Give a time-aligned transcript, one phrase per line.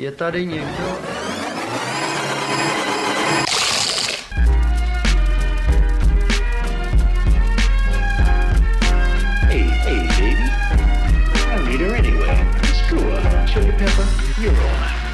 [0.00, 0.98] Je tady někdo?
[9.40, 10.50] Hey, hey, baby.
[11.34, 12.46] I don't need her anyway.
[12.74, 13.48] Screw her.
[13.48, 14.06] Sugar Pepper,
[14.42, 14.56] you're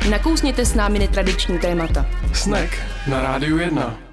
[0.04, 0.10] on.
[0.10, 2.06] Nakousněte s námi netradiční témata.
[2.32, 2.70] Snack
[3.06, 4.05] na rádiu 1.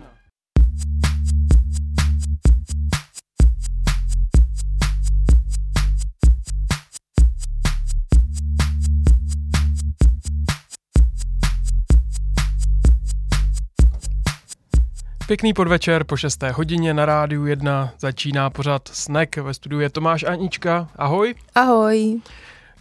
[15.34, 16.44] Pěkný podvečer po 6.
[16.44, 19.38] hodině na rádiu 1 začíná pořad Snack.
[19.38, 20.90] Ve studiu je Tomáš Anička.
[20.96, 21.36] Ahoj.
[21.56, 22.22] Ahoj.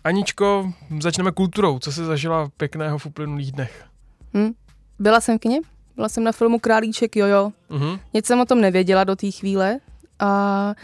[0.04, 1.78] Aničko, začneme kulturou.
[1.78, 3.84] Co jsi zažila pěkného v uplynulých dnech?
[4.34, 4.52] Hm?
[4.98, 5.60] Byla jsem v kině,
[5.96, 7.52] byla jsem na filmu Králíček Jojo.
[7.70, 7.98] Mhm.
[8.14, 9.78] Nic jsem o tom nevěděla do té chvíle
[10.18, 10.74] a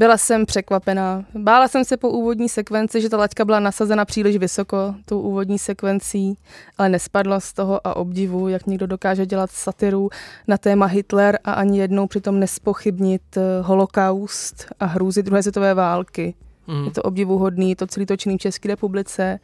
[0.00, 1.24] byla jsem překvapená.
[1.34, 5.58] Bála jsem se po úvodní sekvenci, že ta laťka byla nasazena příliš vysoko tou úvodní
[5.58, 6.38] sekvencí,
[6.78, 10.10] ale nespadla z toho a obdivu, jak někdo dokáže dělat satiru
[10.48, 16.34] na téma Hitler a ani jednou přitom nespochybnit eh, holokaust a hrůzy druhé světové války.
[16.66, 16.84] Mhm.
[16.84, 19.40] Je to obdivuhodný, je to celý točený v České republice.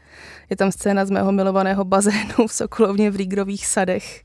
[0.51, 4.25] Je tam scéna z mého milovaného bazénu v Sokolovně v Rígrových sadech.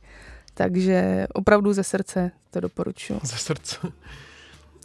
[0.53, 3.19] Takže opravdu ze srdce to doporučuji.
[3.23, 3.77] Ze srdce.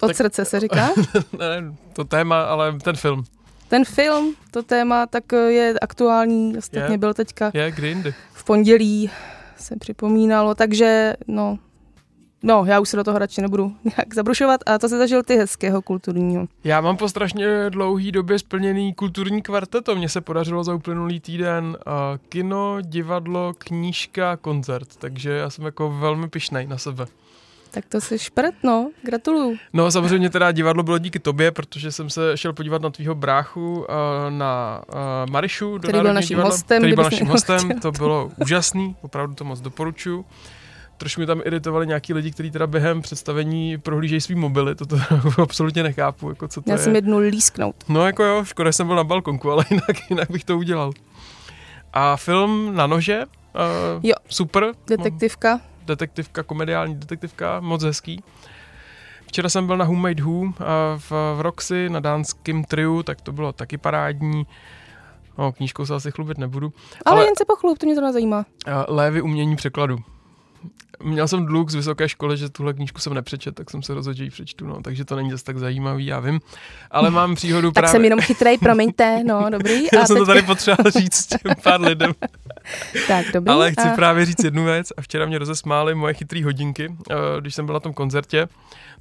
[0.01, 0.89] Od Tak- srdce se říká.
[1.39, 3.25] ne, to téma, ale ten film.
[3.69, 6.57] Ten film, to téma, tak eh, je aktuální.
[6.59, 6.99] Ostatně Je.
[6.99, 8.15] byl teďka Je, kdy jindy?
[8.33, 9.11] v pondělí,
[9.57, 11.59] se připomínalo, takže no,
[12.43, 14.61] no, já už se do toho radši nebudu nějak zabrušovat.
[14.67, 16.47] A to se zažil ty hezkého kulturního.
[16.65, 19.97] Já mám po strašně dlouhý době splněný kulturní kvarteto.
[19.97, 21.93] Mně se podařilo za uplynulý týden uh,
[22.29, 24.97] kino, divadlo, knížka, koncert.
[24.97, 27.07] Takže já jsem jako velmi pišnej na sebe.
[27.71, 29.57] Tak to si šprt, no, gratuluju.
[29.73, 33.79] No samozřejmě teda divadlo bylo díky tobě, protože jsem se šel podívat na tvýho bráchu
[33.79, 33.85] uh,
[34.29, 35.79] na uh, Marišu.
[35.79, 37.81] do Který byl naším divadla, hostem, Který byl naším hostem, chtěl.
[37.81, 40.25] to bylo úžasný, opravdu to moc doporučuju.
[40.97, 44.97] Trošku mi tam iritovali nějaký lidi, kteří teda během představení prohlížejí svý mobily, to, to
[45.43, 46.85] absolutně nechápu, jako co to Měl je.
[46.85, 47.77] jsem jednu lísknout.
[47.89, 50.93] No jako jo, škoda, jsem byl na balkonku, ale jinak, jinak bych to udělal.
[51.93, 54.15] A film na nože, uh, Jo.
[54.29, 54.73] super.
[54.87, 55.61] Detektivka.
[55.87, 58.23] Detektivka, komediální detektivka, moc hezký.
[59.27, 60.53] Včera jsem byl na Who Made Who
[60.97, 64.47] v, v Roxy na dánském triu, tak to bylo taky parádní.
[65.39, 66.73] No, knížkou se asi chlubit nebudu.
[67.05, 68.39] Ale, Ale- jen se pochlup, to mě to zajímá.
[68.39, 69.99] Uh, Lévy umění překladu.
[71.03, 74.17] Měl jsem dluh z vysoké školy, že tuhle knížku jsem nepřečet, tak jsem se rozhodl,
[74.17, 76.41] že ji přečtu, no, takže to není zase tak zajímavý, já vím.
[76.91, 77.91] Ale mám příhodu Tak právě...
[77.93, 79.83] jsem jenom chytrej, promiňte, no, dobrý.
[79.93, 82.13] Já jsem to teďka- tady potřeboval říct těm pár lidem.
[83.09, 83.51] Tak, dobrý.
[83.53, 83.95] Ale chci a...
[83.95, 87.73] právě říct jednu věc a včera mě rozesmály moje chytrý hodinky, eh, když jsem byl
[87.73, 88.49] na tom koncertě,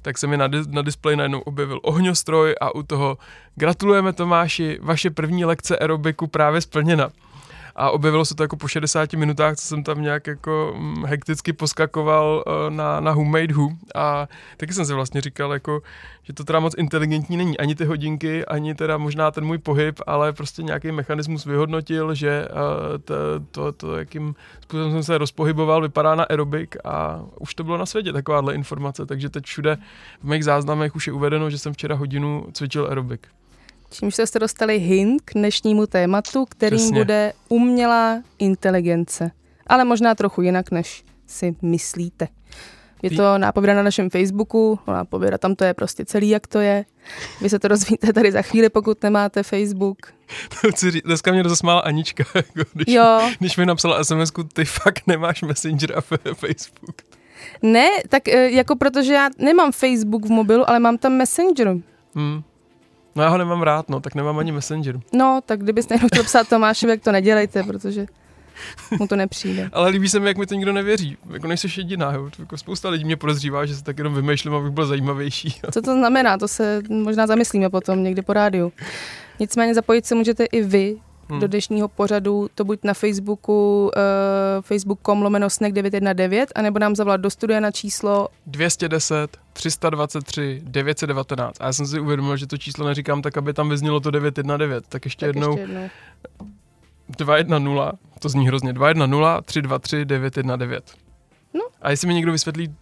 [0.02, 3.18] tak se mi na, dis- na displeji najednou objevil ohňostroj a u toho
[3.54, 7.10] gratulujeme Tomáši, vaše první lekce aerobiku právě splněna.
[7.78, 11.52] A objevilo se to jako po 60 minutách, co jsem tam nějak jako mm, hekticky
[11.52, 13.68] poskakoval eh, na, na Who Made Who.
[13.94, 15.82] A taky jsem si vlastně říkal, jako,
[16.22, 17.58] že to teda moc inteligentní není.
[17.58, 22.48] Ani ty hodinky, ani teda možná ten můj pohyb, ale prostě nějaký mechanismus vyhodnotil, že
[22.50, 23.14] eh, to,
[23.50, 27.86] to, to, jakým způsobem jsem se rozpohyboval, vypadá na aerobik a už to bylo na
[27.86, 29.76] světě takováhle informace, takže teď všude
[30.22, 33.28] v mých záznamech už je uvedeno, že jsem včera hodinu cvičil aerobik.
[33.90, 36.98] Čímž jste dostali hint k dnešnímu tématu, kterým Přesně.
[36.98, 39.30] bude umělá inteligence.
[39.66, 42.28] Ale možná trochu jinak, než si myslíte.
[43.02, 46.60] Je to nápověda na našem Facebooku, no, nápověda tam to je prostě celý, jak to
[46.60, 46.84] je.
[47.40, 49.98] Vy se to rozvíte tady za chvíli, pokud nemáte Facebook.
[51.04, 55.98] Dneska mě rozesmála Anička, jako když, Jo, když mi napsala sms ty fakt nemáš Messenger
[55.98, 56.00] a
[56.34, 57.02] Facebook.
[57.62, 61.76] ne, tak eh, jako protože já nemám Facebook v mobilu, ale mám tam Messenger.
[62.14, 62.42] Hmm.
[63.16, 65.00] No já ho nemám rád, no, tak nemám ani Messenger.
[65.12, 68.06] No, tak kdybyste někdo chtěl psát Tomášovi, jak to nedělejte, protože
[68.98, 69.70] mu to nepřijde.
[69.72, 71.16] Ale líbí se mi, jak mi to nikdo nevěří.
[71.32, 72.30] Jako nejsi jediná, jo.
[72.38, 75.60] Jako spousta lidí mě podezřívá, že se tak jenom vymýšlím, abych byl zajímavější.
[75.72, 76.38] Co to znamená?
[76.38, 78.72] To se možná zamyslíme potom někdy po rádiu.
[79.40, 80.96] Nicméně zapojit se můžete i vy
[81.28, 81.40] Hmm.
[81.40, 87.20] do dnešního pořadu, to buď na Facebooku, uh, facebook.com lomeno snack 919, anebo nám zavolat
[87.20, 91.60] do studia na číslo 210 323 919.
[91.60, 94.84] A já jsem si uvědomil, že to číslo neříkám tak, aby tam vyznělo to 919.
[94.88, 95.88] Tak ještě tak jednou ještě jednou.
[97.08, 100.96] 210, to zní hrozně, 210 323 919.
[101.54, 101.60] No.
[101.82, 102.74] A jestli mi někdo vysvětlí,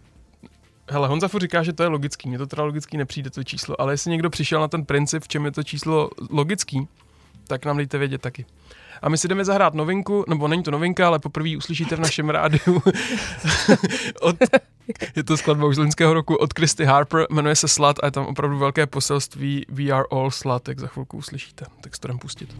[0.89, 3.81] hele, Honza furt říká, že to je logický, mně to teda logický nepřijde to číslo,
[3.81, 6.87] ale jestli někdo přišel na ten princip, v čem je to číslo logický,
[7.47, 8.45] tak nám dejte vědět taky.
[9.01, 12.29] A my si jdeme zahrát novinku, nebo není to novinka, ale poprvé uslyšíte v našem
[12.29, 12.81] rádiu
[14.21, 14.35] od,
[15.15, 18.11] je to skladba už z loňského roku od Christy Harper, jmenuje se Slut a je
[18.11, 21.65] tam opravdu velké poselství We are all slut, jak za chvilku uslyšíte.
[21.81, 22.55] Tak si to pustit.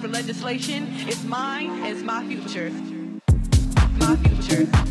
[0.00, 0.86] For legislation.
[1.06, 1.84] It's mine.
[1.84, 2.70] It's my future.
[3.98, 4.89] My future.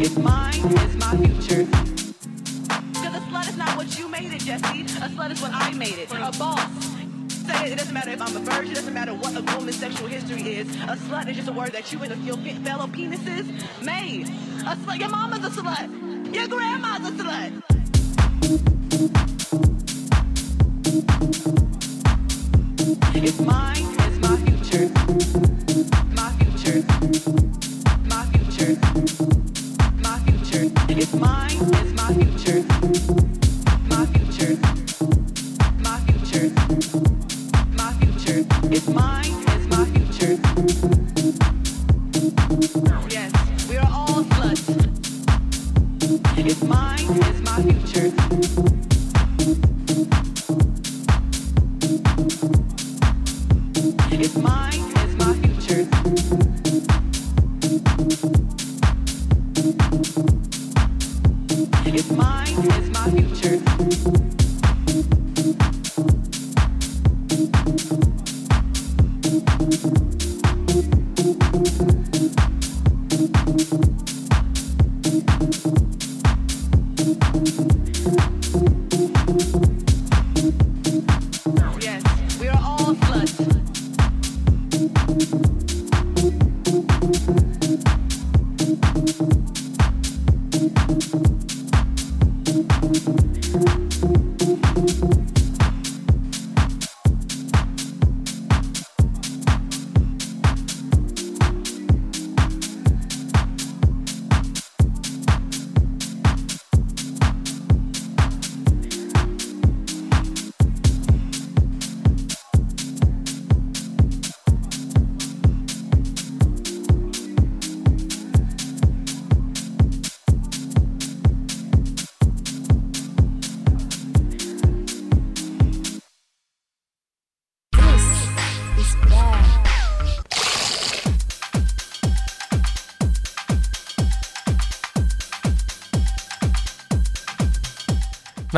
[0.00, 0.54] It's mine.
[0.54, 1.60] It's my future.
[1.60, 4.42] A slut is not what you made it.
[4.48, 4.56] A
[5.10, 6.10] slut is what I made it.
[6.10, 6.66] A boss.
[7.50, 10.56] It, doesn't matter if I'm a virgin, it doesn't matter what a woman's sexual history
[10.56, 10.66] is.
[10.84, 13.46] A slut is just a word that you and fellow penises
[13.84, 14.28] made.
[14.66, 15.10] A slut, your
[15.44, 16.34] a slut.
[16.34, 17.62] Your grandma's a slut.
[23.14, 23.97] It's mine,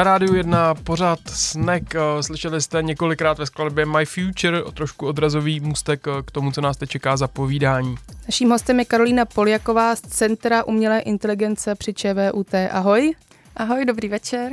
[0.00, 1.94] Na rádiu jedna pořád snack.
[1.94, 6.60] eh, Slyšeli jste několikrát ve skladbě My Future, trošku odrazový můstek eh, k tomu, co
[6.60, 7.94] nás teď čeká za povídání.
[8.26, 12.54] Naším hostem je Karolína Poljaková z Centra umělé inteligence při ČVUT.
[12.70, 13.14] Ahoj.
[13.56, 14.52] Ahoj, dobrý večer.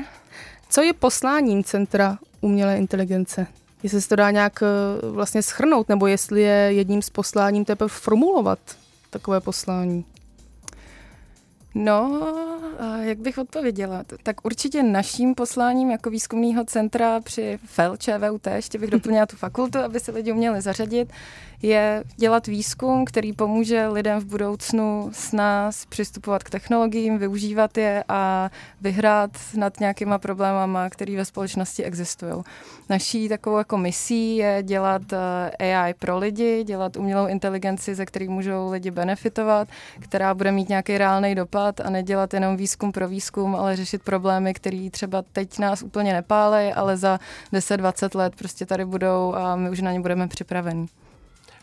[0.70, 3.48] Co je posláním Centra umělé inteligence?
[3.84, 4.68] Jestli se to dá nějak eh,
[5.12, 8.60] vlastně schrnout, nebo jestli je jedním z posláním teprve formulovat
[9.10, 10.06] takové poslání?
[11.78, 12.28] No,
[13.00, 14.04] jak bych odpověděla?
[14.24, 19.80] Tak určitě naším posláním jako výzkumného centra při FEL ČVUT, ještě bych doplnila tu fakultu,
[19.80, 21.10] aby se lidi uměli zařadit,
[21.62, 28.04] je dělat výzkum, který pomůže lidem v budoucnu s nás přistupovat k technologiím, využívat je
[28.10, 28.50] a
[28.82, 32.34] vyhrát nad nějakýma problémama, které ve společnosti existují.
[32.90, 35.02] Naší takovou jako misí je dělat
[35.60, 39.68] eh, AI pro lidi, dělat umělou inteligenci, ze který můžou lidi benefitovat,
[40.00, 44.54] která bude mít nějaký reálný dopad a nedělat jenom výzkum pro výzkum, ale řešit problémy,
[44.54, 47.20] které třeba teď nás úplně nepálej, ale za
[47.54, 50.88] 10-20 let prostě tady budou a my už na ně budeme připraveni.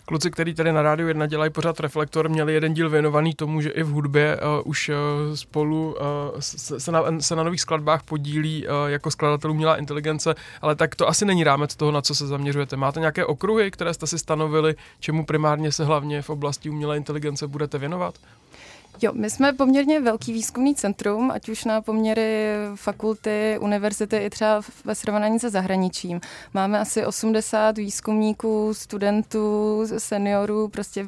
[0.06, 3.70] Kluci, který tady na rádiu 1 dělají pořád reflektor, měli jeden díl věnovaný tomu, že
[3.70, 4.94] i v hudbě uh, už uh,
[5.34, 10.74] spolu uh, se, na, se na nových skladbách podílí uh, jako skladatelů umělá inteligence, ale
[10.74, 12.76] tak to asi není rámec toho, na co se zaměřujete.
[12.76, 17.46] Máte nějaké okruhy, které jste si stanovili, čemu primárně se hlavně v oblasti umělé inteligence
[17.46, 18.14] budete věnovat?
[19.02, 24.60] Jo, my jsme poměrně velký výzkumný centrum, ať už na poměry fakulty, univerzity i třeba
[24.84, 26.20] ve srovnání se zahraničím.
[26.54, 31.06] Máme asi 80 výzkumníků, studentů, seniorů, prostě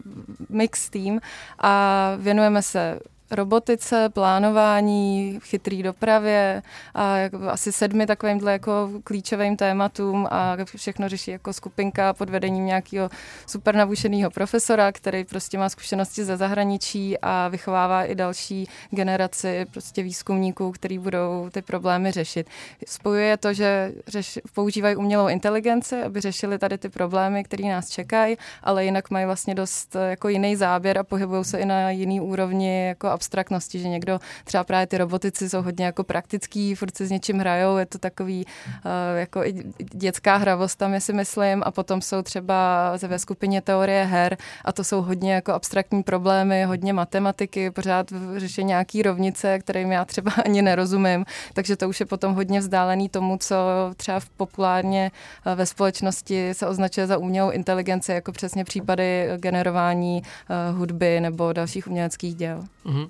[0.49, 1.21] mix tým
[1.59, 2.99] a věnujeme se
[3.31, 6.63] robotice, plánování, chytrý dopravě
[6.95, 7.17] a
[7.51, 13.11] asi sedmi takovýmhle jako klíčovým tématům a všechno řeší jako skupinka pod vedením nějakého
[13.47, 20.03] super navušeného profesora, který prostě má zkušenosti ze zahraničí a vychovává i další generaci prostě
[20.03, 22.47] výzkumníků, který budou ty problémy řešit.
[22.87, 28.37] Spojuje to, že řeš, používají umělou inteligenci, aby řešili tady ty problémy, které nás čekají,
[28.63, 32.87] ale jinak mají vlastně dost jako jiný záběr a pohybují se i na jiný úrovni
[32.87, 37.11] jako abstraktnosti, že někdo, třeba právě ty robotici jsou hodně jako praktický, furt se s
[37.11, 39.55] něčím hrajou, je to takový uh, jako i
[39.95, 44.85] dětská hravost tam, si myslím, a potom jsou třeba ve skupině teorie her a to
[44.85, 48.07] jsou hodně jako abstraktní problémy, hodně matematiky, pořád
[48.37, 53.09] řeší nějaký rovnice, kterým já třeba ani nerozumím, takže to už je potom hodně vzdálený
[53.09, 53.57] tomu, co
[53.97, 55.11] třeba v populárně
[55.47, 61.53] eh, ve společnosti se označuje za umělou inteligenci, jako přesně případy generování uh, hudby nebo
[61.53, 62.65] dalších uměleckých děl.
[62.87, 63.06] Mm-hmm.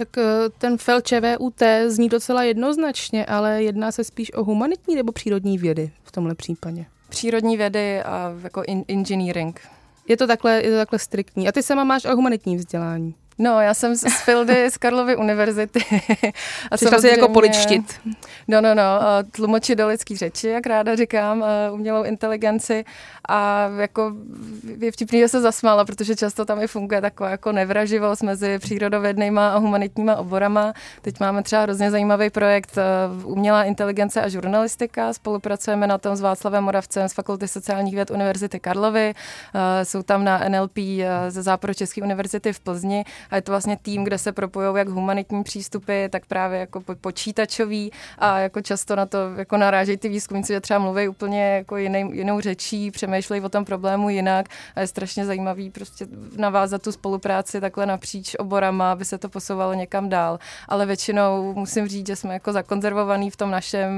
[0.00, 5.12] Tak eh, ten fel ČVUT zní docela jednoznačně, ale jedná se spíš o humanitní nebo
[5.12, 6.84] přírodní vědy v tomhle případě?
[7.08, 9.60] Přírodní vědy a jako in- engineering.
[10.08, 11.48] Je to takhle, je to takhle striktní.
[11.48, 13.14] A ty sama máš o humanitní vzdělání.
[13.42, 15.80] No, já jsem z Fildy z Karlovy univerzity.
[16.70, 18.00] a Přišla si jako poličtit.
[18.48, 22.84] No, no, no, tlumočit do lidských řeči, jak ráda říkám, umělou inteligenci
[23.28, 24.12] a jako
[24.78, 29.48] je vtipný, že se zasmála, protože často tam i funguje taková jako nevraživost mezi přírodovědnýma
[29.48, 30.72] a humanitníma oborama.
[31.02, 32.78] Teď máme třeba hrozně zajímavý projekt
[33.24, 35.12] Umělá inteligence a žurnalistika.
[35.12, 39.14] Spolupracujeme na tom s Václavem Moravcem z Fakulty sociálních věd Univerzity Karlovy.
[39.82, 40.78] Jsou tam na NLP
[41.28, 45.42] ze Západočeské univerzity v Plzni a je to vlastně tým, kde se propojují jak humanitní
[45.42, 50.60] přístupy, tak právě jako počítačový a jako často na to jako narážejí ty výzkumníci, že
[50.60, 55.26] třeba mluví úplně jako jiný, jinou řečí, přemýšlejí o tom problému jinak a je strašně
[55.26, 56.06] zajímavý prostě
[56.36, 60.38] navázat tu spolupráci takhle napříč oborama, aby se to posouvalo někam dál.
[60.68, 63.90] Ale většinou musím říct, že jsme jako zakonzervovaný v tom našem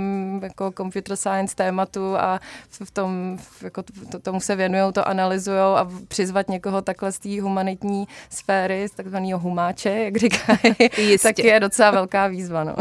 [0.43, 2.41] jako computer science tématu a
[2.85, 7.41] v tom, jako to, tomu se věnují, to analyzují a přizvat někoho takhle z té
[7.41, 8.93] humanitní sféry, z
[9.23, 12.65] takzvaného humáče, jak říkají, tak je docela velká výzva.
[12.65, 12.75] No.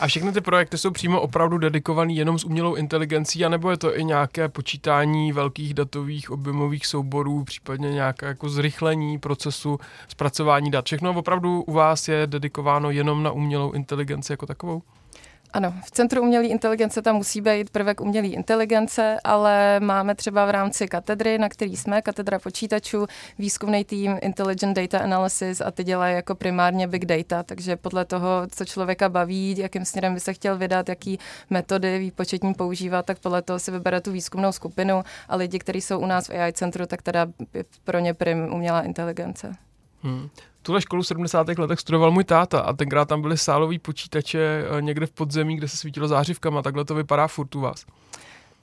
[0.00, 3.98] A všechny ty projekty jsou přímo opravdu dedikovaný jenom s umělou inteligencí, anebo je to
[3.98, 9.78] i nějaké počítání velkých datových objemových souborů, případně nějaké jako zrychlení procesu
[10.08, 10.84] zpracování dat.
[10.84, 14.82] Všechno opravdu u vás je dedikováno jenom na umělou inteligenci jako takovou?
[15.52, 20.50] Ano, v Centru umělé inteligence tam musí být prvek umělé inteligence, ale máme třeba v
[20.50, 23.06] rámci katedry, na který jsme, katedra počítačů,
[23.38, 28.46] výzkumný tým Intelligent Data Analysis a ty dělají jako primárně big data, takže podle toho,
[28.50, 31.18] co člověka baví, jakým směrem by se chtěl vydat, jaký
[31.50, 35.98] metody výpočetní používat, tak podle toho si vybere tu výzkumnou skupinu a lidi, kteří jsou
[35.98, 37.26] u nás v AI centru, tak teda
[37.84, 39.52] pro ně prim umělá inteligence.
[40.02, 40.28] Hmm.
[40.62, 41.48] Tuhle školu v 70.
[41.58, 45.68] letech studoval můj táta a tenkrát tam byly sálový počítače eh, někde v podzemí, kde
[45.68, 46.62] se svítilo zářivkama.
[46.62, 47.86] Takhle to vypadá furt u vás.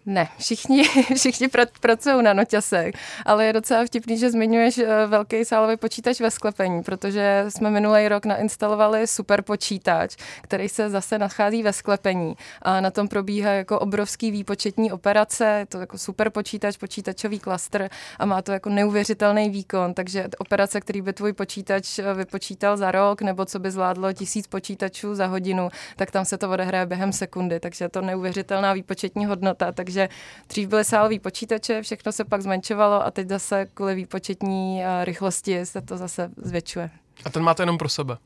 [0.09, 0.83] Ne, všichni,
[1.15, 2.95] všichni pr- pracují na noťasech,
[3.25, 8.07] ale je docela vtipný, že zmiňuješ eh, velký sálový počítač ve sklepení, protože jsme minulý
[8.07, 13.79] rok nainstalovali super počítač, který se zase nachází ve sklepení a na tom probíhá jako
[13.79, 19.49] obrovský výpočetní operace, je to jako super počítač, počítačový klaster a má to jako neuvěřitelný
[19.49, 24.13] výkon, takže operace, který by tvůj počítač eh, vypočítal za rok, nebo co by zvládlo
[24.13, 28.73] tisíc počítačů za hodinu, tak tam se to odehraje během sekundy, takže je to neuvěřitelná
[28.73, 30.15] výpočetní hodnota, takže takže
[30.49, 35.65] dřív byly sálový počítače, všechno se pak zmenšovalo a teď zase kvůli výpočetní eh, rychlosti
[35.65, 36.89] se to zase zvětšuje.
[37.25, 38.17] A ten máte jenom pro sebe?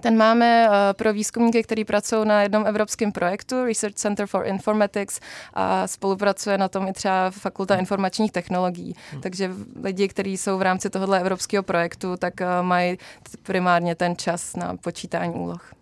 [0.00, 5.20] Ten máme uh, pro výzkumníky, kteří pracují na jednom evropském projektu Research Center for Informatics
[5.54, 8.94] a spolupracuje na tom i třeba Fakulta informačních technologií.
[9.12, 9.20] Hmm.
[9.20, 9.50] Takže
[9.84, 12.98] lidi, kteří jsou v rámci tohohle evropského projektu, tak uh, mají
[13.42, 15.72] primárně ten čas na počítání úloh.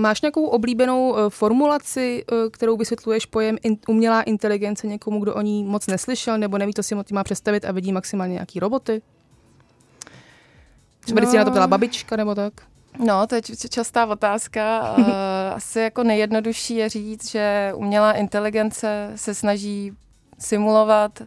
[0.00, 5.40] Máš nějakou oblíbenou eh, formulaci, eh, kterou vysvětluješ pojem in, umělá inteligence někomu, kdo o
[5.40, 9.02] ní moc neslyšel, nebo neví, to si má představit a vidí maximálně nějaký roboty?
[11.00, 11.20] Třeba no.
[11.20, 12.52] když si na to byla babička nebo tak?
[12.98, 14.80] No, to je častá otázka.
[15.54, 19.92] Asi jako nejjednodušší je říct, že umělá inteligence se snaží
[20.38, 21.22] simulovat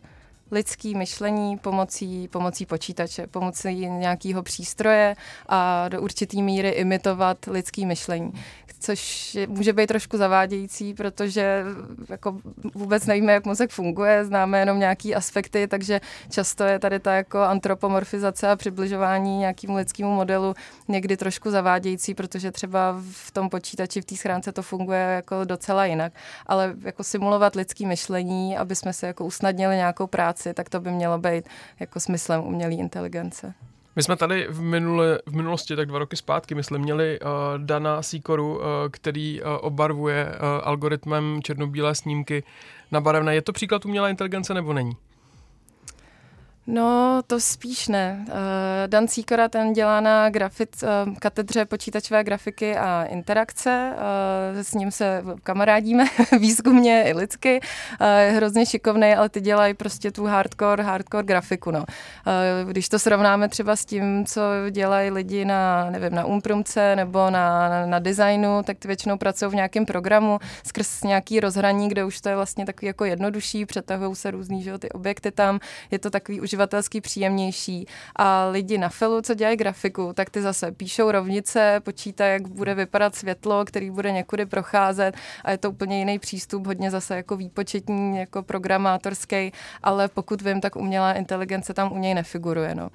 [0.51, 5.16] lidský myšlení pomocí, pomocí počítače, pomocí nějakého přístroje
[5.50, 8.34] a do určitý míry imitovat lidský myšlení
[8.80, 11.63] což může být trošku zavádějící, protože
[12.10, 12.38] jako
[12.74, 17.39] vůbec nevíme, jak mozek funguje, známe jenom nějaký aspekty, takže často je tady ta jako
[17.39, 20.54] antropomorfizace a přibližování nějakému lidskému modelu
[20.88, 25.86] někdy trošku zavádějící, protože třeba v tom počítači, v té schránce to funguje jako docela
[25.86, 26.13] jinak.
[26.48, 30.91] Ale jako simulovat lidský myšlení, aby jsme se jako usnadnili nějakou práci, tak to by
[30.91, 31.46] mělo být
[31.79, 33.53] jako smyslem umělé inteligence.
[33.96, 37.27] My jsme tady v, minule, v minulosti, tak dva roky zpátky, myslím, měli uh,
[37.58, 42.44] Dana Sikoru, uh, který uh, obarvuje uh, algoritmem černobílé snímky
[42.91, 43.36] na barevné.
[43.36, 44.98] Je to příklad umělé inteligence nebo není?
[46.69, 48.25] No, to spíš ne.
[48.27, 48.33] Uh,
[48.88, 53.93] Dan Cíkora ten dělá na grafic, uh, katedře počítačové grafiky a interakce.
[53.93, 56.05] Uh, s ním se kamarádíme
[56.39, 57.59] výzkumně i lidsky.
[58.19, 61.71] Je hrozně šikovný, ale ty dělají prostě tu hardcore, hardcore grafiku.
[61.71, 61.86] No.
[62.63, 67.69] Když to srovnáme třeba s tím, co dělají lidi na, nevím, na umprumce nebo na,
[67.69, 72.21] na, na designu, tak ty většinou pracují v nějakém programu skrz nějaký rozhraní, kde už
[72.21, 75.59] to je vlastně takový jako jednodušší, přetahují se různý že, ty objekty tam.
[75.91, 77.88] Je to takový už uživatelsky příjemnější.
[78.16, 82.76] A lidi na filu, co dělají grafiku, tak ty zase píšou rovnice, počítají, jak bude
[82.76, 87.38] vypadat světlo, který bude někudy procházet a je to úplně jiný přístup, hodně zase jako
[87.38, 89.52] výpočetní, jako programátorský,
[89.84, 92.76] ale pokud vím, tak umělá inteligence tam u něj nefiguruje.
[92.76, 92.90] No.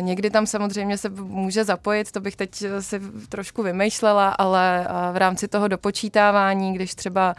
[0.00, 5.48] Někdy tam samozřejmě se může zapojit, to bych teď si trošku vymýšlela, ale v rámci
[5.48, 7.34] toho dopočítávání, když třeba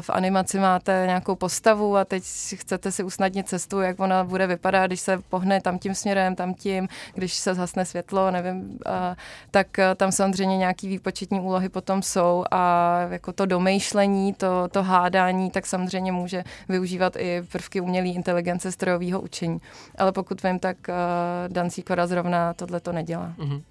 [0.00, 2.24] v animaci máte nějakou postavu a teď
[2.54, 6.54] chcete si usnadnit cestu, jak ona bude vypadat, když se pohne tam tím směrem, tam
[6.54, 8.78] tím, když se zhasne světlo, nevím,
[9.50, 15.50] tak tam samozřejmě nějaký výpočetní úlohy potom jsou a jako to domýšlení, to, to hádání,
[15.50, 19.60] tak samozřejmě může využívat i prvky umělé inteligence strojového učení.
[19.98, 20.76] Ale pokud vím, tak
[21.48, 23.34] Dan Sikora zrovna tohle to nedělá.
[23.38, 23.62] Mm-hmm.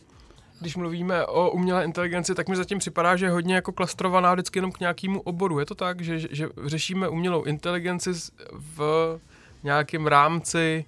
[0.60, 4.58] Když mluvíme o umělé inteligenci, tak mi zatím připadá, že je hodně jako klastrovaná vždycky
[4.58, 5.60] jenom k nějakému oboru.
[5.60, 8.10] Je to tak, že, že řešíme umělou inteligenci
[8.52, 9.20] v
[9.64, 10.86] nějakém rámci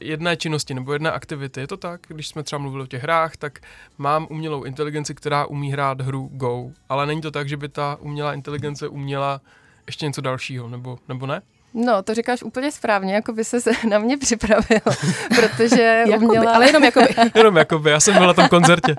[0.00, 1.60] jedné činnosti nebo jedné aktivity.
[1.60, 2.00] Je to tak?
[2.08, 3.58] Když jsme třeba mluvili o těch hrách, tak
[3.98, 7.96] mám umělou inteligenci, která umí hrát hru Go, ale není to tak, že by ta
[8.00, 9.40] umělá inteligence uměla
[9.86, 11.42] ještě něco dalšího, nebo, nebo ne?
[11.78, 13.58] No, to říkáš úplně správně, jako by se
[13.88, 14.80] na mě připravil,
[15.28, 16.52] protože jakoby, uměla...
[16.52, 17.08] Ale jenom jakoby.
[17.34, 18.94] jenom jakoby, já jsem byl na tom koncertě.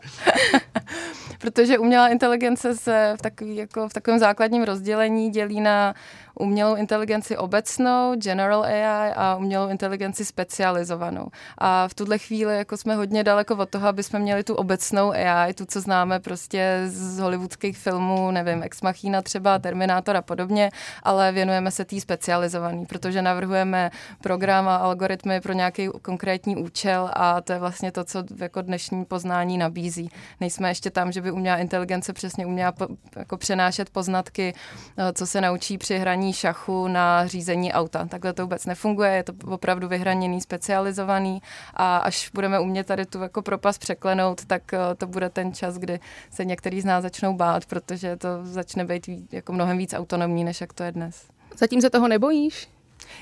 [1.39, 5.93] protože umělá inteligence se v, takový, jako v takovém základním rozdělení dělí na
[6.39, 11.27] umělou inteligenci obecnou, general AI a umělou inteligenci specializovanou.
[11.57, 15.11] A v tuhle chvíli jako jsme hodně daleko od toho, aby jsme měli tu obecnou
[15.11, 20.71] AI, tu, co známe prostě z hollywoodských filmů, nevím, Ex Machina třeba, Terminátor a podobně,
[21.03, 27.41] ale věnujeme se té specializovaný, protože navrhujeme program a algoritmy pro nějaký konkrétní účel a
[27.41, 30.09] to je vlastně to, co jako dnešní poznání nabízí.
[30.39, 34.53] Nejsme ještě tam, že by umělá inteligence přesně uměla po, jako přenášet poznatky,
[34.97, 38.05] eh, co se naučí při hraní hraní šachu na řízení auta.
[38.05, 41.41] Takhle to vůbec nefunguje, je to opravdu vyhraněný, specializovaný
[41.73, 45.77] a až budeme umět tady tu jako propas překlenout, tak eh, to bude ten čas,
[45.77, 45.99] kdy
[46.31, 50.61] se některý z nás začnou bát, protože to začne být jako mnohem víc autonomní, než
[50.61, 51.15] jak to je dnes.
[51.57, 52.67] Zatím se toho nebojíš?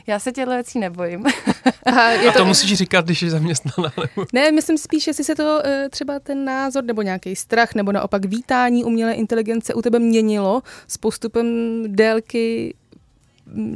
[0.07, 1.25] Já se těchto věcí nebojím.
[1.85, 3.91] Aha, je a to, to musíš říkat, když je zaměstnaná.
[3.97, 4.25] Nebo...
[4.33, 8.25] Ne, myslím spíš, jestli se to eh, třeba ten názor nebo nějaký strach nebo naopak
[8.25, 11.47] vítání umělé inteligence u tebe měnilo s postupem
[11.87, 12.75] délky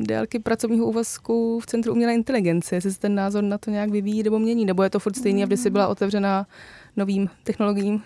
[0.02, 4.24] délky pracovního úvazku v Centru umělé inteligence, jestli se ten názor na to nějak vyvíjí
[4.24, 6.48] nebo mění, nebo je to furt stejný, aby si byla otevřená
[6.98, 8.02] novým technologiím?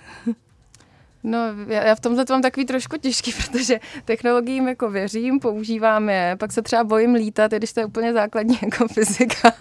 [1.23, 6.09] No, já, já v tomhle to mám takový trošku těžký, protože technologiím jako věřím, používám
[6.09, 9.53] je, pak se třeba bojím lítat, když to je úplně základní jako fyzika.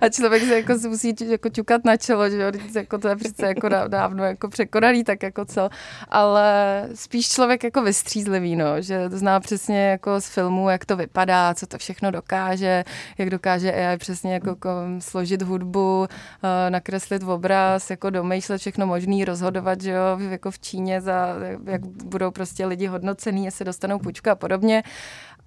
[0.00, 3.46] A člověk se jako musí jako ťukat na čelo, že jo, jako to je přece
[3.46, 5.68] jako dávno jako překonaný, tak jako co,
[6.08, 11.54] ale spíš člověk jako vystřízlivý, no, že zná přesně jako z filmu, jak to vypadá,
[11.54, 12.84] co to všechno dokáže,
[13.18, 16.06] jak dokáže AI přesně jako, jako složit hudbu,
[16.42, 21.86] eh, nakreslit obraz, jako domýšlet všechno možný, rozhodovat, že jo, jako v Číně za, jak
[21.86, 24.82] budou prostě lidi hodnocený, jestli dostanou půjčku a podobně.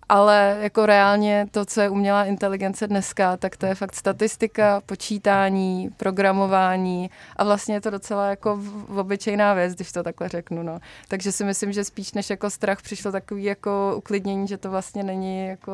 [0.09, 5.89] Ale jako reálně to, co je umělá inteligence dneska, tak to je fakt statistika, počítání,
[5.97, 10.63] programování a vlastně je to docela jako v, obyčejná věc, když to takhle řeknu.
[10.63, 10.79] No.
[11.07, 15.03] Takže si myslím, že spíš než jako strach přišlo takový jako uklidnění, že to vlastně
[15.03, 15.71] není jako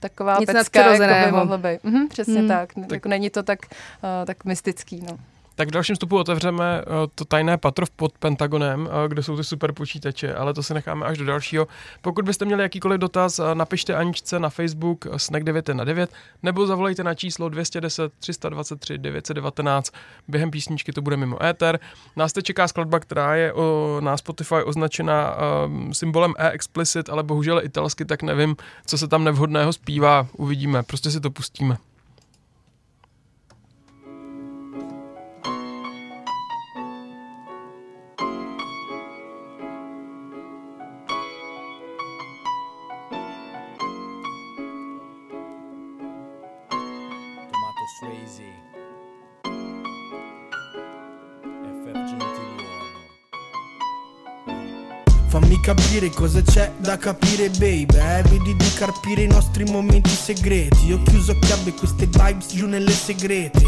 [0.00, 1.84] taková Nic pecka, jako by mohlo být.
[1.84, 2.48] Mhm, přesně mm.
[2.48, 2.74] tak.
[2.74, 2.92] tak.
[2.92, 5.00] Jako není to tak, uh, tak mystický.
[5.10, 5.18] No.
[5.54, 6.84] Tak v dalším stupu otevřeme eh,
[7.14, 11.06] to tajné patro pod Pentagonem, eh, kde jsou ty super počítače, ale to si necháme
[11.06, 11.68] až do dalšího.
[12.02, 16.10] Pokud byste měli jakýkoliv dotaz, eh, napište Aničce na Facebook snack 9 na 9
[16.42, 19.92] nebo zavolejte na číslo 210 323 919.
[20.28, 21.80] Během písničky to bude mimo éter.
[22.16, 25.36] Nás teď čeká skladba, která je o, na Spotify označena
[25.66, 30.26] um, symbolem e-explicit, ale bohužel italsky, tak nevím, co se tam nevhodného zpívá.
[30.36, 31.76] Uvidíme, prostě si to pustíme.
[55.32, 58.22] Fammi capire cosa c'è da capire baby eh?
[58.28, 63.62] Vedi di carpire i nostri momenti segreti ho chiuso chiave queste vibes giù nelle segrete?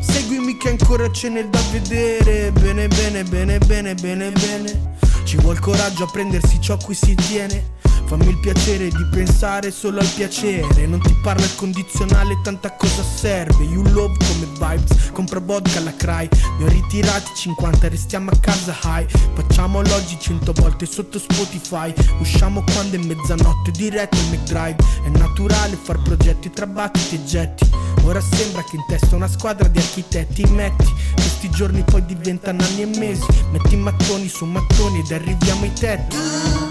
[0.00, 5.58] Seguimi che ancora ce n'è da vedere Bene bene bene bene bene bene Ci vuole
[5.58, 7.75] coraggio a prendersi ciò a cui si tiene
[8.06, 10.86] Fammi il piacere di pensare solo al piacere.
[10.86, 13.64] Non ti parla il condizionale, tanta cosa serve.
[13.64, 16.28] You love come vibes, compra vodka alla cry.
[16.58, 21.92] Ne ho ritirati 50, restiamo a casa high Facciamolo oggi 100 volte sotto Spotify.
[22.20, 24.76] Usciamo quando è mezzanotte, diretto il McDrive.
[25.04, 27.68] È naturale far progetti tra battiti e getti.
[28.04, 32.82] Ora sembra che in testa una squadra di architetti Metti, questi giorni poi diventano anni
[32.82, 33.26] e mesi.
[33.50, 36.65] Metti mattoni su mattoni ed arriviamo ai tetti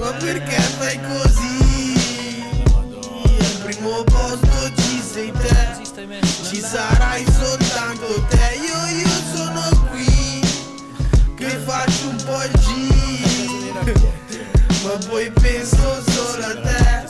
[0.00, 2.34] ma perché fai così?
[3.38, 6.18] Al primo posto ci sei te.
[6.48, 8.58] Ci sarai soltanto te.
[8.58, 10.40] Io, io sono qui
[11.36, 14.08] Che faccio un po' il giro.
[14.84, 17.08] Ma poi penso solo a te.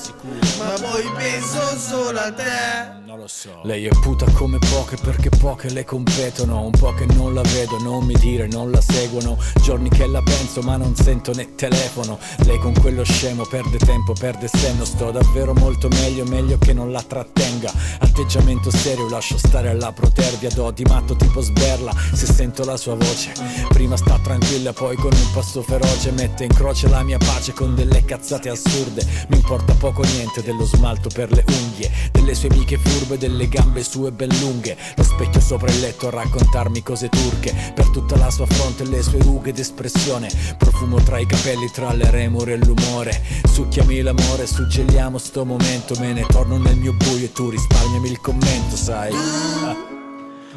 [0.59, 3.63] Ma poi penso solo a te Non lo so.
[3.65, 6.63] Lei è puta come poche perché poche le competono.
[6.63, 9.37] Un po' che non la vedo, non mi dire, non la seguono.
[9.63, 12.21] Giorni che la penso ma non sento né telefono.
[12.45, 14.85] Lei con quello scemo perde tempo, perde senno.
[14.85, 17.73] Sto davvero molto meglio, meglio che non la trattenga.
[17.99, 20.49] Atteggiamento serio, lascio stare alla protervia.
[20.51, 23.33] Do di matto tipo sberla se sento la sua voce.
[23.71, 27.75] Prima sta tranquilla, poi con un passo feroce mette in croce la mia pace con
[27.75, 29.05] delle cazzate assurde.
[29.31, 33.83] Mi importa poco niente dello smalto per le unghie, delle sue amiche furbe, delle gambe
[33.83, 34.77] sue ben lunghe.
[34.97, 37.73] Lo specchio sopra il letto a raccontarmi cose turche.
[37.75, 40.29] Per tutta la sua fronte e le sue rughe d'espressione.
[40.59, 43.23] Profumo tra i capelli, tra le remore e l'umore.
[43.51, 45.95] Succhiami l'amore, suggeliamo sto momento.
[45.99, 49.13] Me ne torno nel mio buio e tu risparmiami il commento, sai.
[49.13, 49.77] Ah.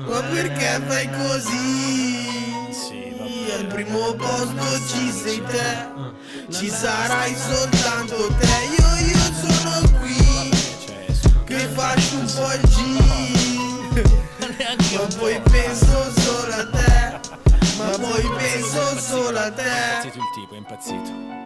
[0.08, 2.32] Ma perché fai così?
[3.56, 5.88] Al primo posto ci sei te
[6.50, 10.23] Ci sarai soltanto te Io, io sono qui
[11.54, 14.22] Che faccio un po' il giro.
[14.98, 17.20] Ma poi penso solo a te.
[17.78, 19.62] Ma poi penso solo a te.
[19.62, 21.43] Impazzito il tipo, è impazzito.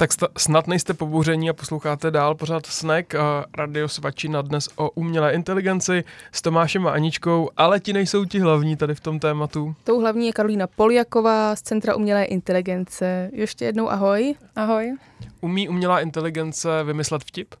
[0.00, 4.90] Tak sta- snad nejste pobouření a posloucháte dál pořád Snack a Radio Svačina dnes o
[4.90, 9.74] umělé inteligenci s Tomášem a Aničkou, ale ti nejsou ti hlavní tady v tom tématu.
[9.84, 13.30] Tou hlavní je Karolína Poljaková z Centra umělé inteligence.
[13.32, 14.34] Ještě jednou ahoj.
[14.56, 14.96] Ahoj.
[15.40, 17.54] Umí umělá inteligence vymyslet vtip?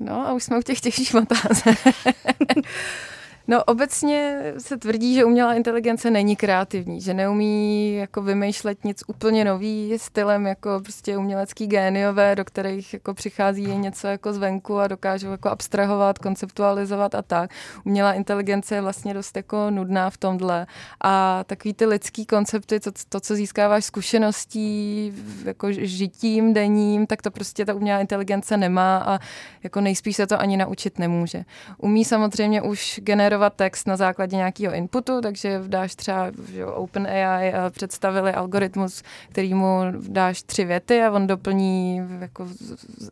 [0.00, 1.78] No a už jsme u těch těžších otázek.
[3.50, 9.44] No obecně se tvrdí, že umělá inteligence není kreativní, že neumí jako vymýšlet nic úplně
[9.44, 15.30] nový stylem jako prostě umělecký géniové, do kterých jako přichází něco jako zvenku a dokážou
[15.30, 17.50] jako abstrahovat, konceptualizovat a tak.
[17.84, 20.66] Umělá inteligence je vlastně dost jako nudná v tomhle
[21.00, 25.12] a takový ty lidský koncepty, to, to co získáváš zkušeností,
[25.44, 29.18] jako žitím denním, tak to prostě ta umělá inteligence nemá a
[29.62, 31.44] jako nejspíš se to ani naučit nemůže.
[31.78, 37.70] Umí samozřejmě už generovat text na základě nějakého inputu, takže dáš třeba že OpenAI eh,
[37.70, 42.48] představili algoritmus, který mu dáš tři věty a on doplní jako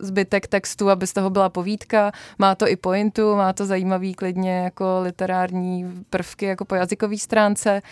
[0.00, 2.12] zbytek textu, aby z toho byla povídka.
[2.38, 7.82] Má to i pointu, má to zajímavý klidně jako literární prvky jako po jazykové stránce.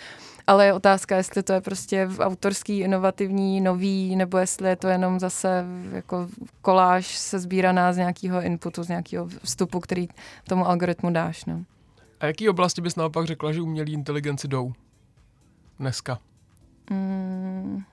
[0.47, 5.19] Ale je otázka, jestli to je prostě autorský, inovativní, nový, nebo jestli je to jenom
[5.19, 6.27] zase jako
[6.61, 10.07] koláž se sbíraná z nějakého inputu, z nějakého vstupu, který
[10.47, 11.45] tomu algoritmu dáš.
[11.45, 11.63] No.
[12.19, 14.73] A jaký oblasti bys naopak řekla, že umělý inteligenci jdou
[15.79, 16.19] dneska?
[16.89, 17.83] Mm,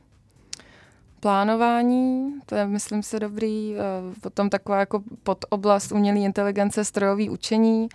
[1.20, 3.74] plánování, to je, myslím si, dobrý.
[3.76, 3.80] eh,
[4.20, 7.88] Potom taková jako podoblast umělé inteligence, strojový učení,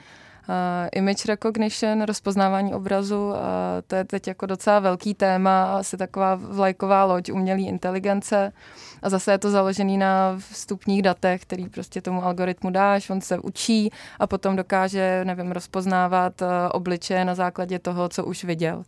[0.91, 7.03] image recognition, rozpoznávání obrazu, a to je teď jako docela velký téma, asi taková vlajková
[7.05, 8.53] loď umělé inteligence.
[9.01, 13.39] A zase je to založený na vstupních datech, který prostě tomu algoritmu dáš, on se
[13.39, 18.83] učí a potom dokáže, nevím, rozpoznávat eh, obličeje na základě toho, co už viděl.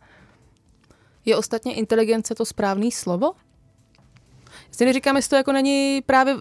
[1.24, 3.32] Je ostatně inteligence to správný slovo?
[4.72, 6.36] Si neříkám, jestli to jako není právě,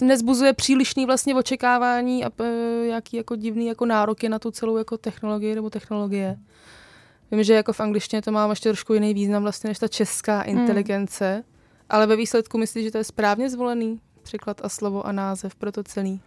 [0.00, 4.98] nezbuzuje přílišný vlastně očekávání a e, jaký jako divný jako nároky na tu celou jako
[4.98, 6.38] technologii nebo technologie.
[7.30, 10.42] Vím, že jako v angličtině to má ještě trošku jiný význam vlastně než ta česká
[10.42, 11.42] inteligence, mm.
[11.90, 15.72] ale ve výsledku myslíš, že to je správně zvolený překlad a slovo a název pro
[15.72, 16.20] to celý?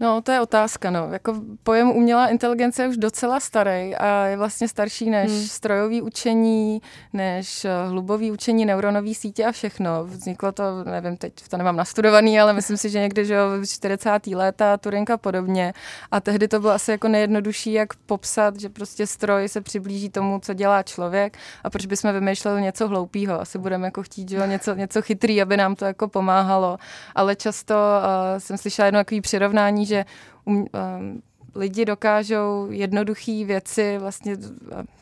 [0.00, 1.08] No, to je otázka, no.
[1.12, 5.40] Jako pojem umělá inteligence je už docela starý a je vlastně starší než hmm.
[5.40, 6.82] strojový učení,
[7.12, 10.04] než eh, hlubový učení, neuronové sítě a všechno.
[10.04, 14.26] Vzniklo to, nevím, teď to nemám nastudovaný, ale myslím si, že někdy, že v 40.
[14.26, 15.72] léta Turinka podobně.
[16.10, 20.40] A tehdy to bylo asi jako nejjednodušší, jak popsat, že prostě stroj se přiblíží tomu,
[20.40, 23.40] co dělá člověk a proč bychom vymýšleli něco hloupého.
[23.40, 26.78] Asi budeme jako chtít, že jo, něco, něco chytrý, aby nám to jako pomáhalo.
[27.14, 30.04] Ale často uh, jsem slyšela jedno takový přirovnání, že
[30.44, 31.22] um,
[31.56, 34.36] lidi dokážou jednoduché věci vlastně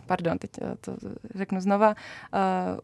[0.06, 0.96] pardon, teď to
[1.34, 1.94] řeknu znova,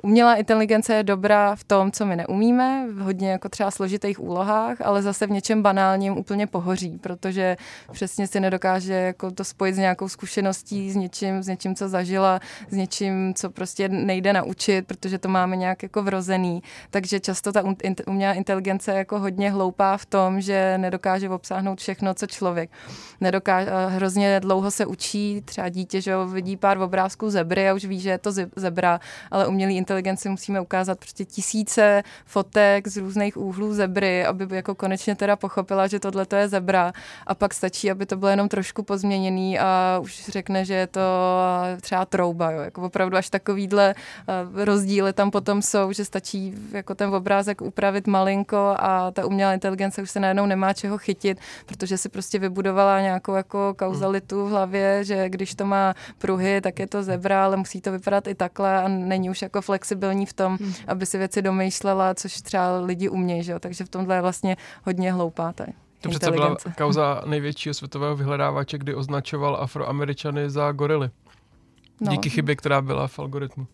[0.03, 4.81] umělá inteligence je dobrá v tom, co my neumíme, v hodně jako třeba složitých úlohách,
[4.81, 7.57] ale zase v něčem banálním úplně pohoří, protože
[7.93, 12.41] přesně si nedokáže jako to spojit s nějakou zkušeností, s něčím, s něčím, co zažila,
[12.71, 16.63] s něčím, co prostě nejde naučit, protože to máme nějak jako vrozený.
[16.91, 17.63] Takže často ta
[18.07, 22.71] umělá inteligence je jako hodně hloupá v tom, že nedokáže obsáhnout všechno, co člověk.
[23.21, 28.01] Nedokáže, hrozně dlouho se učí, třeba dítě, že vidí pár obrázků zebry a už ví,
[28.01, 33.75] že je to zebra, ale umělý inteligenci musíme ukázat prostě tisíce fotek z různých úhlů
[33.75, 36.93] zebry, aby jako konečně teda pochopila, že tohle to je zebra
[37.27, 41.01] a pak stačí, aby to bylo jenom trošku pozměněný a už řekne, že je to
[41.81, 42.61] třeba trouba, jo.
[42.61, 48.07] jako opravdu až takovýhle eh, rozdíly tam potom jsou, že stačí jako ten obrázek upravit
[48.07, 53.01] malinko a ta umělá inteligence už se najednou nemá čeho chytit, protože si prostě vybudovala
[53.01, 57.57] nějakou jako kauzalitu v hlavě, že když to má pruhy, tak je to zebra, ale
[57.57, 60.73] musí to vypadat i takhle a není už jako flexibilní v tom, hmm.
[60.87, 63.59] aby si věci domýšlela, což třeba lidi umějí, že jo?
[63.59, 65.73] takže v tomhle je vlastně hodně hloupá tady.
[66.01, 71.11] To přece byla kauza největšího světového vyhledávače, kdy označoval afroameričany za gorily.
[72.01, 72.13] No.
[72.13, 73.67] Díky chybě, která byla v algoritmu.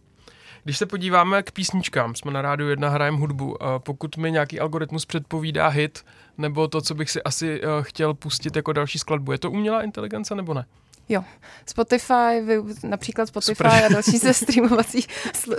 [0.67, 3.57] Když se podíváme k písničkám, jsme na rádiu jedna hrajem hudbu.
[3.79, 6.05] Pokud mi nějaký algoritmus předpovídá hit,
[6.39, 9.83] nebo to, co bych si asi eh, chtěl pustit jako další skladbu, je to umělá
[9.83, 10.67] inteligence nebo ne?
[11.09, 11.25] Jo,
[11.67, 12.43] Spotify,
[12.85, 15.07] například Spotify a další se streamovací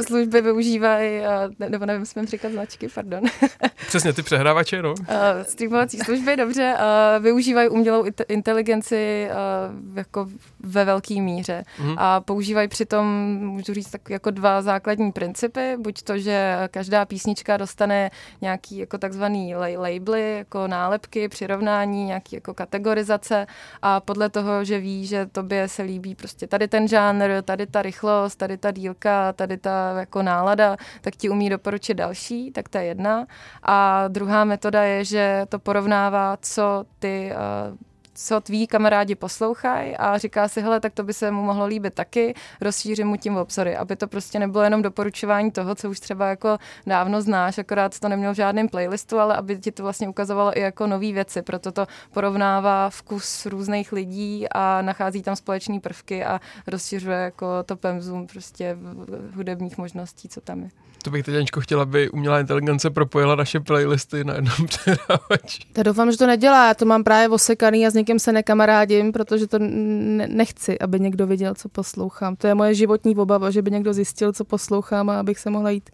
[0.07, 1.21] služby využívají,
[1.69, 3.23] nebo nevím, jsme říkat značky, pardon.
[3.87, 4.91] Přesně, ty přehrávače, no.
[4.91, 5.05] Uh,
[5.43, 10.27] streamovací služby, dobře, uh, využívají umělou inteligenci uh, jako
[10.59, 11.95] ve velké míře mm.
[11.97, 13.05] a používají přitom,
[13.41, 18.97] můžu říct, tak jako dva základní principy, buď to, že každá písnička dostane nějaký jako
[18.97, 23.47] takzvaný labely, jako nálepky, přirovnání, nějaký jako kategorizace
[23.81, 27.81] a podle toho, že ví, že tobě se líbí prostě tady ten žánr, tady ta
[27.81, 32.77] rychlost, tady ta dílka, tady ta jako nálada, tak ti umí doporučit další, tak to
[32.77, 33.27] je jedna.
[33.63, 37.77] A druhá metoda je, že to porovnává, co ty uh,
[38.19, 41.93] co tví kamarádi poslouchají a říká si, hele, tak to by se mu mohlo líbit
[41.93, 46.27] taky, rozšířím mu tím obzory, aby to prostě nebylo jenom doporučování toho, co už třeba
[46.27, 50.57] jako dávno znáš, akorát to neměl v žádném playlistu, ale aby ti to vlastně ukazovalo
[50.57, 56.25] i jako nové věci, proto to porovnává vkus různých lidí a nachází tam společné prvky
[56.25, 58.77] a rozšiřuje jako to pemzum prostě
[59.35, 60.69] hudebních možností, co tam je.
[61.03, 65.63] To bych teď, Aničko, chtěla, aby umělá inteligence propojila naše playlisty na jednom přehrávači.
[65.77, 69.11] Já doufám, že to nedělá, já to mám právě osekaný a s někým se nekamarádím,
[69.11, 72.35] protože to ne- nechci, aby někdo viděl, co poslouchám.
[72.35, 75.69] To je moje životní obava, že by někdo zjistil, co poslouchám a abych se mohla
[75.69, 75.89] jít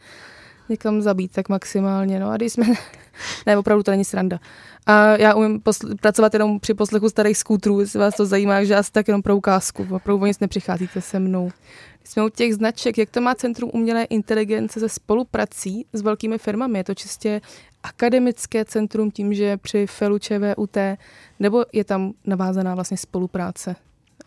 [0.70, 2.20] někam zabít tak maximálně.
[2.20, 2.66] No a když jsme...
[3.46, 4.40] ne, opravdu to není sranda.
[4.86, 8.76] A já umím posl- pracovat jenom při poslechu starých skútrů, jestli vás to zajímá, že
[8.76, 9.88] asi tak jenom pro ukázku.
[9.92, 11.52] Opravdu nic nepřicházíte se mnou.
[12.04, 16.80] Jsme u těch značek, jak to má Centrum umělé inteligence se spoluprací s velkými firmami?
[16.80, 17.42] Je to čistě
[17.84, 20.78] akademické centrum tím, že při FELu ČVUT,
[21.40, 23.76] nebo je tam navázaná vlastně spolupráce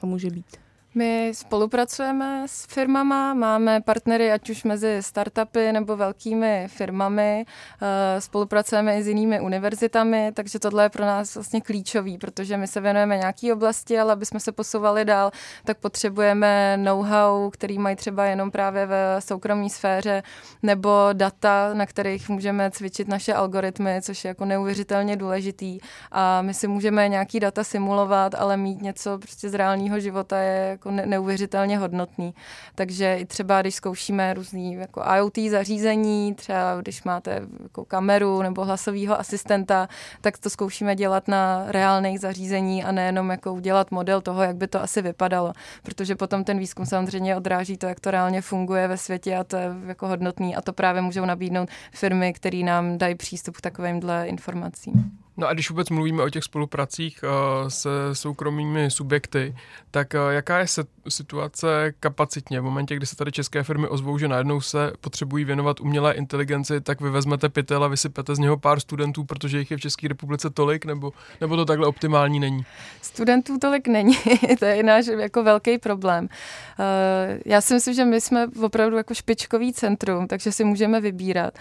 [0.01, 0.66] a může být?
[0.99, 8.99] My spolupracujeme s firmama, máme partnery ať už mezi startupy nebo velkými firmami, eh, spolupracujeme
[8.99, 13.17] i s jinými univerzitami, takže tohle je pro nás vlastně klíčový, protože my se věnujeme
[13.17, 15.31] nějaké oblasti, ale aby jsme se posouvali dál,
[15.65, 20.23] tak potřebujeme know-how, který mají třeba jenom právě ve soukromé sféře,
[20.63, 25.79] nebo data, na kterých můžeme cvičit naše algoritmy, což je jako neuvěřitelně důležitý.
[26.13, 30.69] A my si můžeme nějaký data simulovat, ale mít něco prostě z reálného života je
[30.69, 32.35] jako jako neuvěřitelně hodnotný.
[32.75, 38.65] Takže i třeba, když zkoušíme různý jako IoT zařízení, třeba když máte jako kameru nebo
[38.65, 39.89] hlasového asistenta,
[40.21, 44.67] tak to zkoušíme dělat na reálných zařízení a nejenom jako udělat model toho, jak by
[44.67, 45.53] to asi vypadalo.
[45.83, 49.57] Protože potom ten výzkum samozřejmě odráží to, jak to reálně funguje ve světě a to
[49.57, 54.27] je jako hodnotný a to právě můžou nabídnout firmy, které nám dají přístup k takovýmhle
[54.27, 55.26] informacím.
[55.39, 59.57] No a když vůbec mluvíme o těch spolupracích uh, se soukromými subjekty,
[59.91, 60.67] tak uh, jaká je
[61.09, 62.61] situace kapacitně?
[62.61, 66.81] V momentě, kdy se tady české firmy ozvou, že najednou se potřebují věnovat umělé inteligenci,
[66.81, 70.09] tak vy vezmete pytel a vysypete z něho pár studentů, protože jich je v České
[70.09, 72.65] republice tolik, nebo, nebo to takhle optimální není?
[73.03, 74.19] Studentů tolik není,
[74.59, 76.25] to je náš jako velký problém.
[76.25, 81.55] Uh, já si myslím, že my jsme opravdu jako špičkový centrum, takže si můžeme vybírat.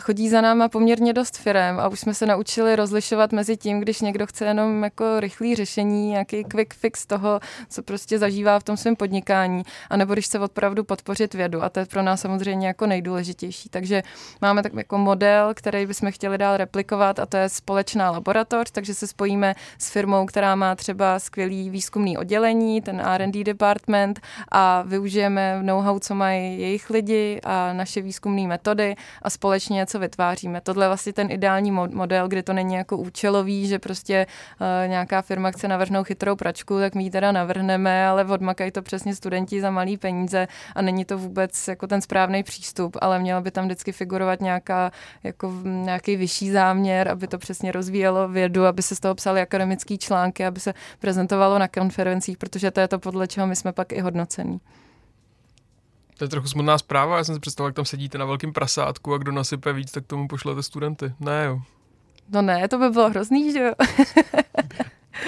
[0.00, 3.80] Chodí za náma poměrně dost firem a už jsme se naučili rozlišovat rozlišovat mezi tím,
[3.80, 8.64] když někdo chce jenom jako rychlý řešení, nějaký quick fix toho, co prostě zažívá v
[8.64, 11.62] tom svém podnikání, anebo když chce opravdu podpořit vědu.
[11.62, 13.68] A to je pro nás samozřejmě jako nejdůležitější.
[13.68, 14.02] Takže
[14.42, 18.94] máme tak jako model, který bychom chtěli dál replikovat a to je společná laboratoř, takže
[18.94, 24.20] se spojíme s firmou, která má třeba skvělý výzkumný oddělení, ten R&D department
[24.52, 30.60] a využijeme know-how, co mají jejich lidi a naše výzkumné metody a společně něco vytváříme.
[30.60, 34.26] Tohle je vlastně ten ideální model, kde to není jako účelový, že prostě
[34.60, 38.82] uh, nějaká firma chce navrhnout chytrou pračku, tak my ji teda navrhneme, ale odmakají to
[38.82, 43.40] přesně studenti za malý peníze a není to vůbec jako ten správný přístup, ale měla
[43.40, 48.82] by tam vždycky figurovat nějaká, jako nějaký vyšší záměr, aby to přesně rozvíjelo vědu, aby
[48.82, 52.98] se z toho psaly akademické články, aby se prezentovalo na konferencích, protože to je to,
[52.98, 54.60] podle čeho my jsme pak i hodnocení.
[56.18, 59.14] To je trochu smutná zpráva, já jsem si představil, jak tam sedíte na velkém prasátku
[59.14, 61.12] a kdo nasype víc, tak tomu pošlete studenty.
[61.20, 61.60] Ne jo.
[62.32, 63.72] No ne, to by bylo hrozný, že jo?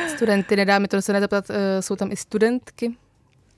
[0.09, 2.97] Studenty, nedáme to se nezeptat, eh, jsou tam i studentky?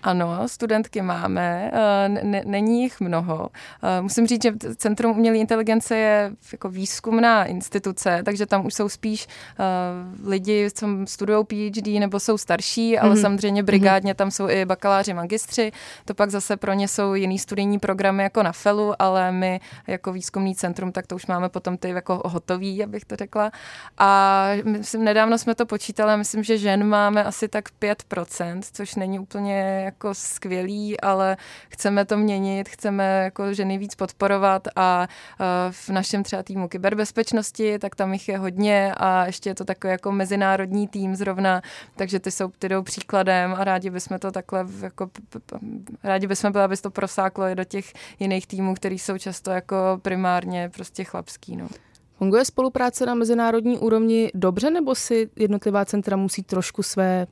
[0.02, 2.08] Ano, studentky máme, eh,
[2.44, 3.48] není jich mnoho.
[3.82, 8.88] Eh, musím říct, že Centrum umělé inteligence je jako výzkumná instituce, takže tam už jsou
[8.88, 13.20] spíš uh, lidi, co studují PhD nebo jsou starší, ale mm-hmm.
[13.20, 15.72] samozřejmě brigádně tam jsou i bakaláři, magistři.
[16.04, 20.12] To pak zase pro ně jsou jiný studijní programy jako na FELu, ale my jako
[20.12, 23.50] výzkumný centrum, tak to už máme potom ty jako hotový, abych to řekla.
[23.98, 29.18] A myslím, nedávno jsme to počítali, myslím, že žen máme asi tak 5%, což není
[29.18, 31.36] úplně jako skvělý, ale
[31.68, 35.08] chceme to měnit, chceme jako ženy víc podporovat a
[35.70, 39.90] v našem třeba týmu kyberbezpečnosti, tak tam jich je hodně a ještě je to takový
[39.90, 41.62] jako mezinárodní tým zrovna,
[41.96, 45.10] takže ty jsou ty jdou příkladem a rádi bychom to takhle jako
[46.04, 49.76] rádi bychom byli, aby to prosáklo i do těch jiných týmů, který jsou často jako
[50.02, 51.56] primárně prostě chlapský.
[51.56, 51.68] No.
[52.18, 57.26] Funguje spolupráce na mezinárodní úrovni dobře, nebo si jednotlivá centra musí trošku své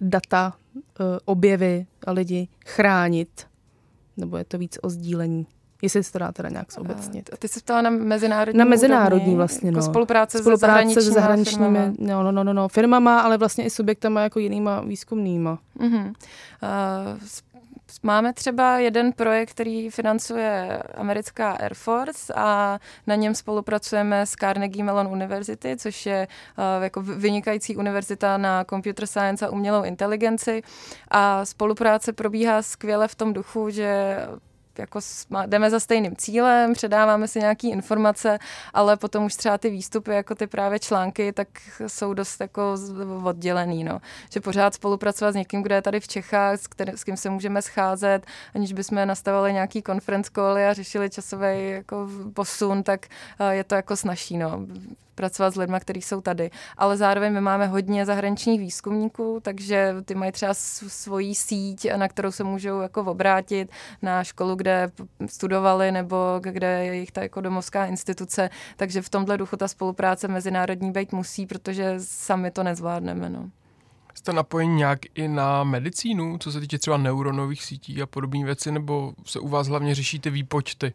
[0.00, 3.46] data, eh, objevy a lidi chránit?
[4.16, 5.46] Nebo je to víc o sdílení?
[5.82, 7.22] Jestli se to dá teda nějak obecně.
[7.32, 9.82] A ty se ptala na mezinárodní Na mezinárodní úrovni, vlastně, jako no.
[9.82, 11.94] spolupráce, spolupráce se zahraničními, firmama.
[11.98, 15.58] no, no, no, no, no, firmama, ale vlastně i subjektama jako jinýma výzkumnýma.
[15.78, 16.06] Uh-huh.
[16.06, 16.14] Uh,
[18.02, 24.84] Máme třeba jeden projekt, který financuje americká Air Force a na něm spolupracujeme s Carnegie
[24.84, 30.62] Mellon University, což je uh, jako vynikající univerzita na computer science a umělou inteligenci.
[31.08, 34.16] A spolupráce probíhá skvěle v tom duchu, že
[34.78, 35.00] jako
[35.46, 38.38] jdeme za stejným cílem, předáváme si nějaké informace,
[38.74, 41.48] ale potom už třeba ty výstupy, jako ty právě články, tak
[41.86, 42.74] jsou dost jako
[43.24, 44.00] oddělený, no.
[44.32, 47.30] Že pořád spolupracovat s někým, kdo je tady v Čechách, s, který, s kým se
[47.30, 53.06] můžeme scházet, aniž bychom nastavili nějaký conference call a řešili časový jako posun, tak
[53.40, 54.66] eh, je to jako snažší, no
[55.18, 56.50] pracovat s lidmi, kteří jsou tady.
[56.76, 62.30] Ale zároveň my máme hodně zahraničních výzkumníků, takže ty mají třeba svoji síť, na kterou
[62.30, 63.70] se můžou jako obrátit
[64.02, 64.90] na školu, kde
[65.26, 68.50] studovali nebo kde je jejich ta jako domovská instituce.
[68.76, 73.30] Takže v tomhle duchu ta spolupráce mezinárodní být musí, protože sami to nezvládneme.
[73.30, 73.50] No.
[74.14, 78.72] Jste napojeni nějak i na medicínu, co se týče třeba neuronových sítí a podobné věci,
[78.72, 80.92] nebo se u vás hlavně řeší ty výpočty?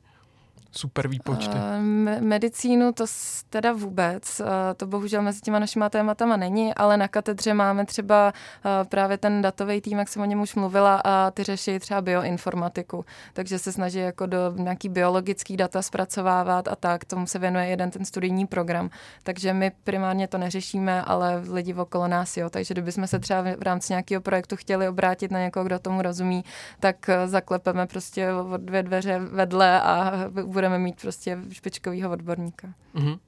[0.75, 1.57] Super výpočty?
[1.57, 3.05] Uh, medicínu to
[3.49, 4.47] teda vůbec, uh,
[4.77, 9.41] to bohužel mezi těma našima tématama není, ale na katedře máme třeba uh, právě ten
[9.41, 13.71] datový tým, jak jsem o něm už mluvila, a ty řeší třeba bioinformatiku, takže se
[13.71, 18.47] snaží jako do nějaký biologický data zpracovávat a tak, tomu se věnuje jeden ten studijní
[18.47, 18.89] program,
[19.23, 23.61] takže my primárně to neřešíme, ale lidi okolo nás jo, takže kdybychom se třeba v
[23.61, 26.43] rámci nějakého projektu chtěli obrátit na někoho, kdo tomu rozumí,
[26.79, 30.13] tak zaklepeme prostě o dvě dveře vedle a
[30.53, 32.73] budeme mít prostě špičkového odborníka.
[32.95, 33.19] Mm-hmm.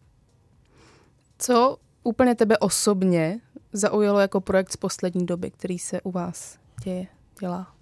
[1.38, 3.40] Co úplně tebe osobně
[3.74, 7.08] zaujalo jako projekt z poslední doby, který se u vás děje,
[7.40, 7.75] dělá?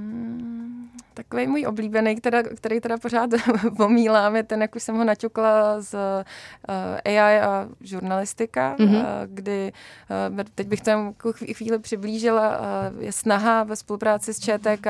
[0.00, 3.30] Hmm, takový můj oblíbený, která, který teda pořád
[3.76, 6.72] pomílám, je ten, jak už jsem ho naťukla z uh,
[7.04, 9.00] AI a žurnalistika, mm-hmm.
[9.00, 9.72] uh, kdy,
[10.38, 14.86] uh, teď bych to jako chvíli přiblížila, uh, je snaha ve spolupráci s ČTK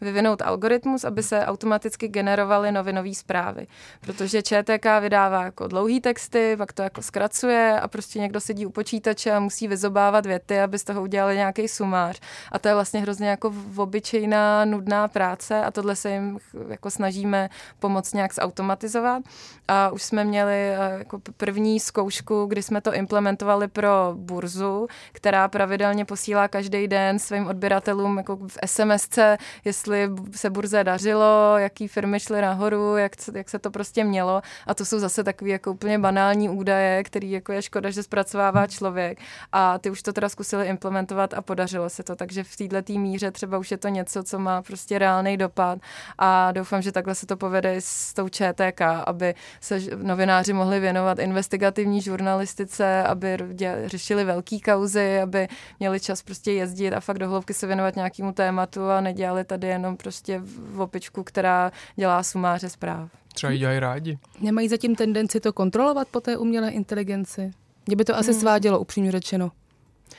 [0.00, 3.66] vyvinout algoritmus, aby se automaticky generovaly novinové zprávy.
[4.00, 8.70] Protože ČTK vydává jako dlouhý texty, pak to jako zkracuje a prostě někdo sedí u
[8.70, 12.20] počítače a musí vyzobávat věty, aby z toho udělali nějaký sumář.
[12.52, 16.38] A to je vlastně hrozně jako obyčejná nudná práce a tohle se jim
[16.68, 19.22] jako snažíme pomoct nějak zautomatizovat.
[19.68, 25.48] A už jsme měli eh, jako první zkoušku, kdy jsme to implementovali pro burzu, která
[25.48, 29.18] pravidelně posílá každý den svým odběratelům jako v SMSC,
[29.64, 34.42] jestli se burze dařilo, jaký firmy šly nahoru, jak, jak se to prostě mělo.
[34.66, 38.66] A to jsou zase takové jako úplně banální údaje, který jako je škoda, že zpracovává
[38.66, 39.18] člověk.
[39.52, 42.16] A ty už to teda zkusili implementovat a podařilo se to.
[42.16, 45.78] Takže v této míře třeba už je to něco, co má prostě reálný dopad
[46.18, 51.18] a doufám, že takhle se to povede s tou ČTK, aby se novináři mohli věnovat
[51.18, 53.38] investigativní žurnalistice, aby
[53.86, 55.48] řešili velký kauzy, aby
[55.80, 59.96] měli čas prostě jezdit a fakt dohloubky se věnovat nějakému tématu a nedělali tady jenom
[59.96, 63.10] prostě v opičku, která dělá sumáře zpráv.
[63.34, 64.18] Třeba dělají rádi.
[64.40, 67.50] Nemají zatím tendenci to kontrolovat po té umělé inteligenci?
[67.86, 68.40] Mě by to asi hmm.
[68.40, 69.50] svádělo, upřímně řečeno.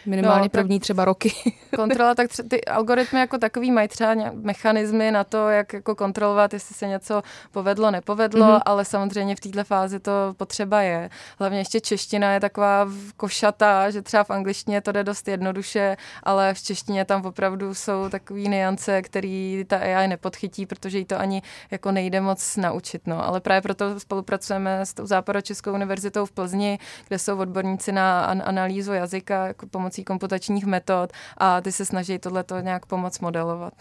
[0.06, 1.34] Minimálně no, první třeba roky.
[1.76, 6.54] kontrola, tak tře- ty algoritmy jako takový mají třeba mechanismy na to, jak jako kontrolovat,
[6.54, 7.22] jestli se něco
[7.52, 8.62] povedlo, nepovedlo, mm-hmm.
[8.66, 11.10] ale samozřejmě v této fázi to potřeba je.
[11.40, 12.88] Hlavně ještě čeština je taková
[13.18, 18.10] košatá, že třeba v angličtině to jde dost jednoduše, ale v češtině tam opravdu jsou
[18.10, 21.42] takové niance, který ta AI nepodchytí, protože jí to ani
[21.72, 23.08] jako nejde moc naučit.
[23.08, 23.28] No.
[23.28, 28.44] Ale právě proto spolupracujeme s tou Západočeskou univerzitou v Plzni, kde jsou odborníci na an-
[28.46, 33.74] analýzu jazyka, jako pomocí komputačních metod a ty se snaží tohleto nějak pomoct modelovat.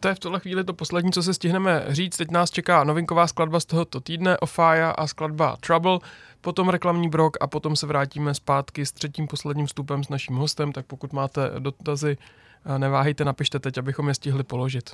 [0.00, 2.16] To je v tuhle chvíli to poslední, co se stihneme říct.
[2.16, 5.98] Teď nás čeká novinková skladba z tohoto týdne, Ofaya a skladba Trouble,
[6.40, 10.72] potom reklamní brok a potom se vrátíme zpátky s třetím posledním vstupem s naším hostem,
[10.72, 12.16] tak pokud máte dotazy,
[12.78, 14.90] neváhejte, napište teď, abychom je stihli položit.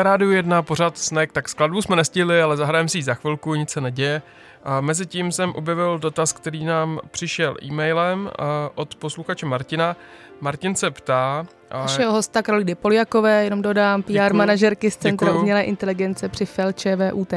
[0.00, 3.54] Na rádiu jedna pořád snack, tak skladbu jsme nestihli, ale zahrajeme si ji za chvilku,
[3.54, 4.22] nic se neděje.
[4.64, 8.30] A mezi tím jsem objevil dotaz, který nám přišel e-mailem
[8.74, 9.96] od posluchače Martina.
[10.40, 11.46] Martin se ptá...
[11.74, 15.40] Našeho hosta Karolidy Poliakové, jenom dodám, PR děkuju, manažerky z Centra děkuju.
[15.40, 17.32] umělé inteligence při FEL ČVUT.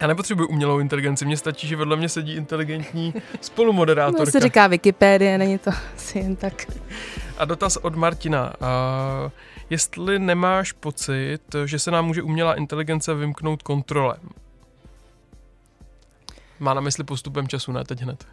[0.00, 4.24] Já nepotřebuji umělou inteligenci, mně stačí, že vedle mě sedí inteligentní spolumoderátorka.
[4.24, 6.66] No, se říká Wikipédie, není to asi jen tak.
[7.38, 8.52] A dotaz od Martina.
[9.70, 14.20] Jestli nemáš pocit, že se nám může umělá inteligence vymknout kontrolem.
[16.58, 18.26] Má na mysli postupem času, ne teď hned.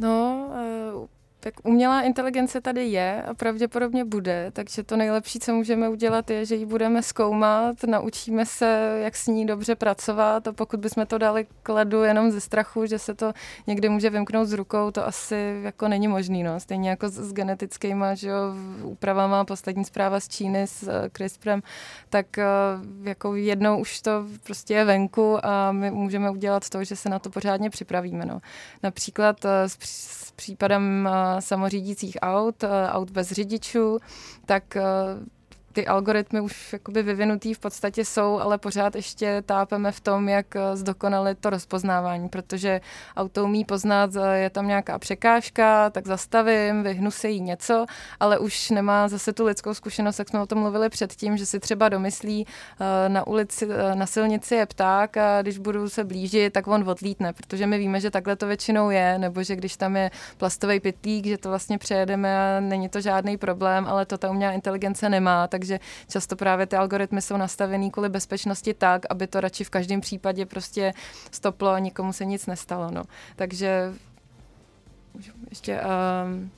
[0.00, 0.48] No,
[1.40, 6.44] tak umělá inteligence tady je a pravděpodobně bude, takže to nejlepší, co můžeme udělat, je,
[6.44, 11.18] že ji budeme zkoumat, naučíme se, jak s ní dobře pracovat a pokud bychom to
[11.18, 13.32] dali k ledu jenom ze strachu, že se to
[13.66, 16.42] někdy může vymknout z rukou, to asi jako není možný.
[16.42, 16.60] No.
[16.60, 18.36] Stejně jako s, s genetickýma že jo,
[18.82, 21.62] úpravama, poslední zpráva z Číny s uh, CRISPRem,
[22.08, 24.10] tak uh, jako jednou už to
[24.42, 28.24] prostě je venku a my můžeme udělat to, že se na to pořádně připravíme.
[28.26, 28.40] No.
[28.82, 33.98] Například uh, s, s případem uh, samořídících aut, eh, aut bez řidičů,
[34.46, 34.82] tak eh,
[35.72, 40.56] ty algoritmy už jakoby vyvinutý v podstatě jsou, ale pořád ještě tápeme v tom, jak
[40.56, 42.80] eh, zdokonalit to rozpoznávání, protože
[43.16, 47.86] auto umí poznat, eh, je tam nějaká překážka, tak zastavím, vyhnu se jí něco,
[48.20, 51.60] ale už nemá zase tu lidskou zkušenost, jak jsme o tom mluvili předtím, že si
[51.60, 56.66] třeba domyslí eh, na ulici, na silnici je pták a když budu se blížit, tak
[56.66, 60.10] on odlítne, protože my víme, že takhle to většinou je, nebo že když tam je
[60.36, 64.52] plastový pytlík, že to vlastně přejedeme a není to žádný problém, ale to ta umělá
[64.52, 69.40] inteligence nemá, tak takže často právě ty algoritmy jsou nastavený kvůli bezpečnosti tak, aby to
[69.40, 70.92] radši v každém případě prostě
[71.30, 72.90] stoplo a nikomu se nic nestalo.
[72.90, 73.02] No.
[73.36, 73.92] Takže
[75.50, 75.80] ještě...
[75.80, 76.50] Um,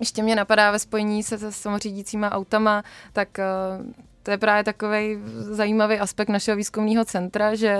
[0.00, 2.82] ještě mě napadá ve spojení se, se samořídícíma autama,
[3.12, 3.86] tak uh,
[4.24, 7.78] to je právě takový zajímavý aspekt našeho výzkumného centra, že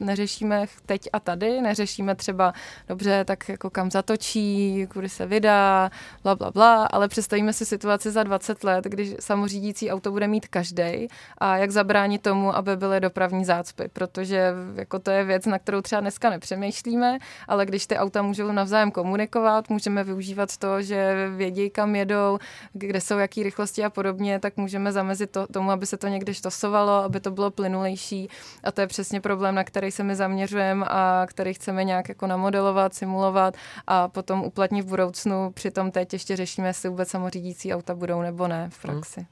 [0.00, 2.52] neřešíme teď a tady, neřešíme třeba
[2.88, 5.90] dobře, tak jako kam zatočí, kudy se vydá,
[6.22, 10.48] bla, bla, bla, ale představíme si situaci za 20 let, když samořídící auto bude mít
[10.48, 11.08] každý
[11.38, 15.80] a jak zabránit tomu, aby byly dopravní zácpy, protože jako to je věc, na kterou
[15.80, 17.18] třeba dneska nepřemýšlíme,
[17.48, 22.38] ale když ty auta můžou navzájem komunikovat, můžeme využívat to, že vědí, kam jedou,
[22.72, 26.34] kde jsou jaký rychlosti a podobně, tak můžeme zamezit to, tomu, aby se to někde
[26.34, 28.28] štosovalo, aby to bylo plynulejší
[28.64, 32.26] a to je přesně problém, na který se my zaměřujeme a který chceme nějak jako
[32.26, 33.54] namodelovat, simulovat
[33.86, 35.50] a potom uplatnit v budoucnu.
[35.50, 39.20] Přitom teď ještě řešíme, jestli vůbec samořídící auta budou nebo ne v praxi.
[39.20, 39.28] Hmm.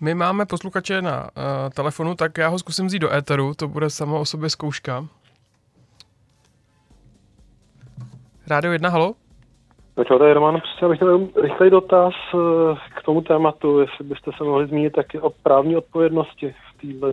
[0.00, 1.30] My máme posluchače na uh,
[1.74, 5.06] telefonu, tak já ho zkusím vzít do éteru, to bude samo o sobě zkouška.
[8.46, 9.14] Rádio 1, halo?
[9.94, 12.38] To je Roman, prostě bych chtěl rychlej dotaz eh,
[12.96, 17.12] k tomu tématu, jestli byste se mohli zmínit taky o právní odpovědnosti v této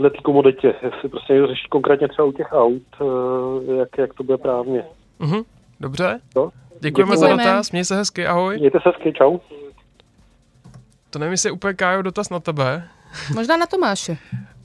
[0.00, 4.22] této komoditě, jestli prostě někdo řeší konkrétně třeba u těch aut, eh, jak, jak to
[4.24, 4.84] bude právně.
[5.18, 5.42] Mhm,
[5.80, 6.20] dobře.
[6.36, 6.50] Jo?
[6.80, 8.58] Děkujeme, Děkujeme za dotaz, měj se hezky, ahoj.
[8.58, 9.38] Mějte se hezky, čau.
[11.10, 12.88] To nevím, jestli je úplně Kájo dotaz na tebe.
[13.34, 14.16] Možná na Tomáše.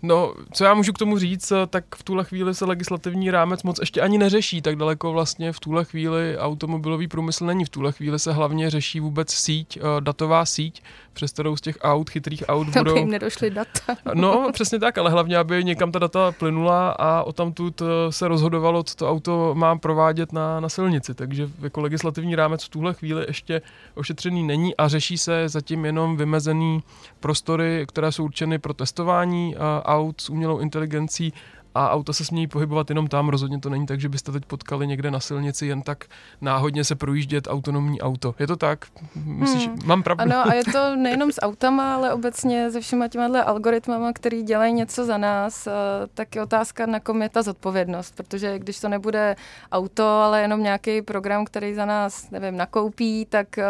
[0.02, 3.80] No, co já můžu k tomu říct, tak v tuhle chvíli se legislativní rámec moc
[3.80, 7.66] ještě ani neřeší, tak daleko vlastně v tuhle chvíli automobilový průmysl není.
[7.66, 10.84] V tuhle chvíli se hlavně řeší vůbec síť, eh, datová síť,
[11.14, 12.92] přes kterou z těch aut, chytrých aut budou...
[12.92, 13.96] Aby jim nedošly data.
[14.14, 18.28] no, přesně tak, ale hlavně, aby někam ta data plynula a o tamtud eh, se
[18.28, 21.14] rozhodovalo, co to auto má provádět na, na silnici.
[21.14, 23.62] Takže jako legislativní rámec v tuhle chvíli ještě
[23.96, 26.84] ošetřený není a řeší se zatím jenom vymezený
[27.20, 31.34] prostory, které jsou určeny pro testování eh, aut s umělou inteligencí
[31.78, 33.30] a auta se smějí pohybovat jenom tam.
[33.30, 36.06] Rozhodně to není tak, že byste teď potkali někde na silnici jen tak
[36.42, 38.36] náhodně se projíždět autonomní auto.
[38.40, 38.86] Je to tak?
[39.16, 39.80] Myslíš, hmm.
[39.86, 40.22] mám pravdu?
[40.22, 44.74] Ano, a je to nejenom s autama, ale obecně se všema těma algoritmama, který dělají
[44.74, 45.72] něco za nás, eh,
[46.14, 49.36] tak je otázka, na kom je ta zodpovědnost, protože když to nebude
[49.72, 53.66] auto, ale jenom nějaký program, který za nás, nevím, nakoupí, tak eh,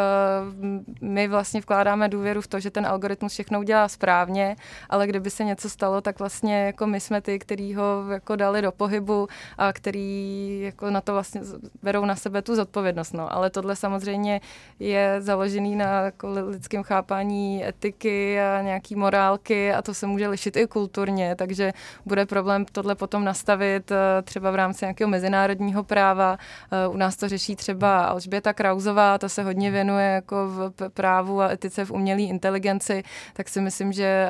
[1.01, 4.55] my vlastně vkládáme důvěru v to, že ten algoritmus všechno udělá správně,
[4.89, 8.61] ale kdyby se něco stalo, tak vlastně jako my jsme ty, který ho jako dali
[8.61, 9.27] do pohybu
[9.57, 11.41] a který jako na to vlastně
[11.83, 13.13] berou na sebe tu zodpovědnost.
[13.13, 13.33] No.
[13.33, 14.41] Ale tohle samozřejmě
[14.79, 20.57] je založený na jako lidském chápání etiky a nějaký morálky a to se může lišit
[20.57, 21.73] i kulturně, takže
[22.05, 26.37] bude problém tohle potom nastavit eh, třeba v rámci nějakého mezinárodního práva.
[26.71, 31.41] Eh, u nás to řeší třeba Alžběta Krauzová, ta se hodně věnuje jako v právu
[31.41, 34.29] a etice v umělé inteligenci, tak si myslím, že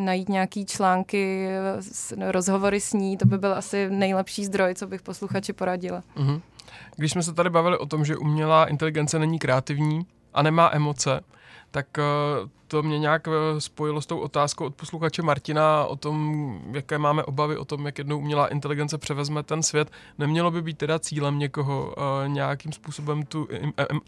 [0.00, 1.48] najít nějaký články,
[2.30, 6.02] rozhovory s ní, to by byl asi nejlepší zdroj, co bych posluchači poradila.
[6.16, 6.40] Mm-hmm.
[6.96, 11.20] Když jsme se tady bavili o tom, že umělá inteligence není kreativní a nemá emoce,
[11.70, 16.60] tak uh, to mě nějak eh, spojilo s tou otázkou od posluchače Martina o tom,
[16.72, 19.90] jaké máme obavy o tom, jak jednou umělá inteligence převezme ten svět.
[20.18, 23.48] Nemělo by být teda cílem někoho uh, nějakým způsobem tu,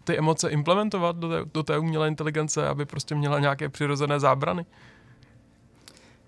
[0.04, 4.66] ty emoce implementovat do té, do té umělé inteligence, aby prostě měla nějaké přirozené zábrany?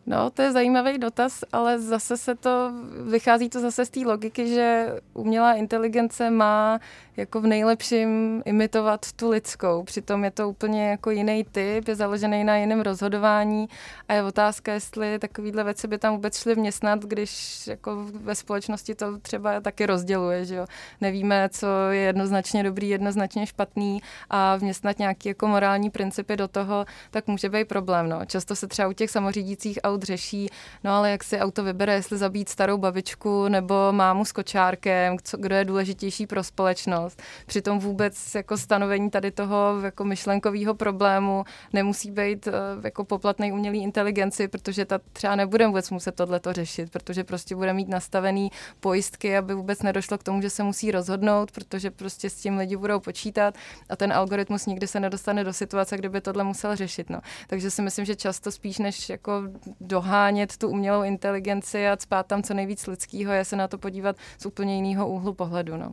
[0.06, 2.72] No, to je zajímavý dotaz, ale zase se to,
[3.10, 6.80] vychází to zase z té logiky, že umělá inteligence má
[7.16, 9.82] jako v nejlepším imitovat tu lidskou.
[9.82, 13.68] Přitom je to úplně jako jiný typ, je založený na jiném rozhodování
[14.08, 18.94] a je otázka, jestli takovýhle věci by tam vůbec šly vměstnat, když jako ve společnosti
[18.94, 20.66] to třeba taky rozděluje, že jo.
[21.00, 26.84] Nevíme, co je jednoznačně dobrý, jednoznačně špatný a vměstnat nějaký jako morální principy do toho,
[27.10, 28.08] tak může být problém.
[28.08, 28.24] No.
[28.26, 30.48] Často se třeba u těch samořídících aut řeší,
[30.84, 35.36] no ale jak si auto vybere, jestli zabít starou babičku nebo mámu s kočárkem, co,
[35.36, 37.22] kdo je důležitější pro společnost.
[37.46, 42.52] Přitom vůbec jako stanovení tady toho jako myšlenkového problému nemusí být uh,
[42.84, 47.72] jako poplatný umělý inteligenci, protože ta třeba nebude vůbec muset tohleto řešit, protože prostě bude
[47.72, 52.34] mít nastavený pojistky, aby vůbec nedošlo k tomu, že se musí rozhodnout, protože prostě s
[52.34, 53.54] tím lidi budou počítat
[53.88, 57.10] a ten algoritmus nikdy se nedostane do situace, kdyby tohle musel řešit.
[57.10, 57.20] No.
[57.46, 59.42] Takže si myslím, že často spíš než jako
[59.82, 64.16] dohánět tu umělou inteligenci a spát tam co nejvíc lidského, je se na to podívat
[64.38, 65.76] z úplně jiného úhlu pohledu.
[65.76, 65.92] No.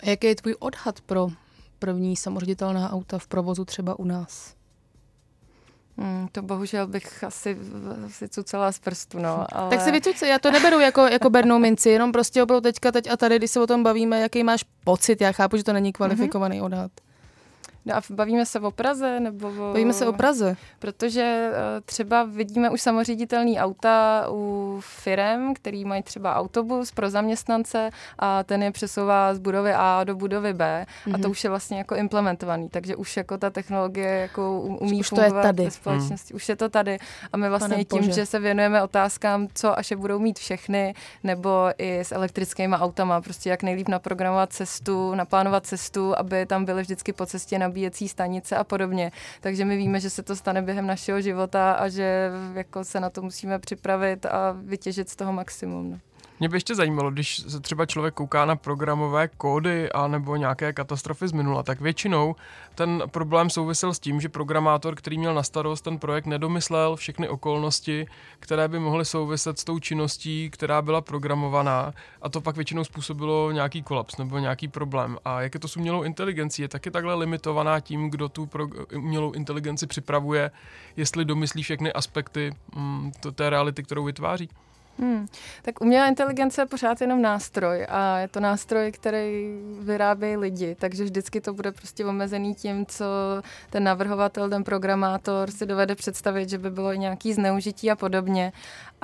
[0.00, 1.28] A jaký je tvůj odhad pro
[1.78, 4.54] první samoředitelná auta v provozu třeba u nás?
[5.98, 7.58] Hmm, to bohužel bych asi
[8.08, 9.46] si cucela z prstu, no.
[9.52, 9.70] Ale...
[9.70, 13.10] Tak si vycuci, já to neberu jako, jako bernou minci, jenom prostě opravdu teďka teď
[13.10, 15.92] a tady, když se o tom bavíme, jaký máš pocit, já chápu, že to není
[15.92, 16.64] kvalifikovaný mm-hmm.
[16.64, 16.90] odhad.
[17.86, 19.20] No a bavíme se o Praze?
[19.20, 19.52] Nebo o...
[19.72, 20.56] Bavíme se o Praze.
[20.78, 27.90] Protože uh, třeba vidíme už samoředitelný auta u firem, který mají třeba autobus pro zaměstnance
[28.18, 31.14] a ten je přesouvá z budovy A do budovy B mm-hmm.
[31.14, 31.30] a to Mhm.
[31.30, 35.24] už je vlastně jako implementovaný, takže už jako ta technologie jako umí Už to je
[35.28, 35.64] fungovat tady.
[35.64, 36.34] ve společnosti.
[36.34, 36.98] Už je to tady
[37.32, 38.12] a my vlastně Pane tím, bože.
[38.12, 43.20] že se věnujeme otázkám, co až je budou mít všechny, nebo i s elektrickými autama,
[43.20, 48.56] prostě jak nejlíp naprogramovat cestu, naplánovat cestu, aby tam byly vždycky po cestě nabíjecí stanice
[48.56, 49.12] a podobně.
[49.40, 53.10] Takže my víme, že se to stane během našeho života a že jako se na
[53.10, 55.90] to musíme připravit a vytěžit z toho maximum.
[55.90, 55.98] No.
[56.40, 60.72] Mě by ještě zajímalo, když se třeba člověk kouká na programové kódy a nebo nějaké
[60.72, 62.36] katastrofy z minula, tak většinou
[62.74, 67.28] ten problém souvisel s tím, že programátor, který měl na starost ten projekt, nedomyslel všechny
[67.28, 68.06] okolnosti,
[68.38, 73.50] které by mohly souviset s tou činností, která byla programovaná a to pak většinou způsobilo
[73.50, 75.18] nějaký kolaps nebo nějaký problém.
[75.24, 76.62] A jak je to s umělou inteligencí?
[76.62, 78.66] Je taky takhle limitovaná tím, kdo tu pro,
[78.96, 80.50] umělou inteligenci připravuje,
[80.96, 84.48] jestli domyslí všechny aspekty mm, té reality, kterou vytváří?
[84.98, 85.26] Hmm.
[85.62, 91.04] Tak umělá inteligence je pořád jenom nástroj a je to nástroj, který vyrábějí lidi, takže
[91.04, 93.04] vždycky to bude prostě omezený tím, co
[93.70, 98.52] ten navrhovatel, ten programátor si dovede představit, že by bylo nějaký zneužití a podobně.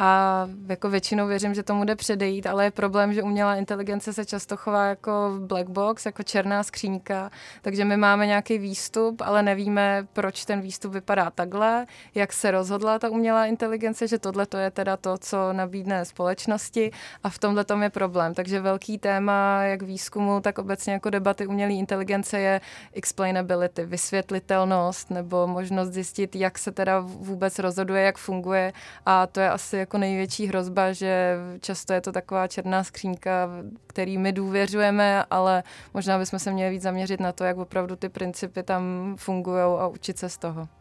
[0.01, 4.25] A jako většinou věřím, že tomu jde předejít, ale je problém, že umělá inteligence se
[4.25, 7.31] často chová jako black box, jako černá skřínka,
[7.63, 12.99] takže my máme nějaký výstup, ale nevíme, proč ten výstup vypadá takhle, jak se rozhodla
[12.99, 16.91] ta umělá inteligence, že tohle to je teda to, co nabídne společnosti
[17.25, 18.35] a v tomhle tom je problém.
[18.35, 22.61] Takže velký téma jak výzkumu, tak obecně jako debaty umělé inteligence je
[22.93, 28.73] explainability, vysvětlitelnost nebo možnost zjistit, jak se teda vůbec rozhoduje, jak funguje
[29.07, 33.49] a to je asi jako největší hrozba, že často je to taková černá skřínka,
[33.87, 35.63] který my důvěřujeme, ale
[35.95, 39.87] možná bychom se měli víc zaměřit na to, jak opravdu ty principy tam fungují a
[39.87, 40.78] učit se z toho.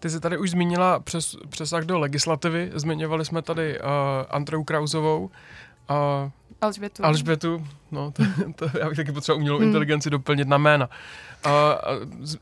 [0.00, 3.86] Ty jsi tady už zmínila přes, přesah do legislativy, zmiňovali jsme tady uh,
[4.30, 5.30] Andreu Krauzovou,
[5.90, 6.30] uh,
[6.60, 7.04] Alžbětu.
[7.04, 8.22] Alžbětu, no to,
[8.54, 9.66] to já bych taky potřeboval umělou Hmm.
[9.66, 10.88] inteligenci doplnit na jména.
[11.46, 11.52] Uh,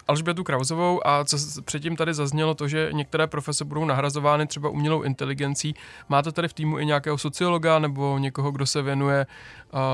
[0.09, 5.03] Alžbětu Krauzovou a co předtím tady zaznělo to, že některé profese budou nahrazovány třeba umělou
[5.03, 5.75] inteligencí.
[6.09, 9.27] Máte tady v týmu i nějakého sociologa nebo někoho, kdo se věnuje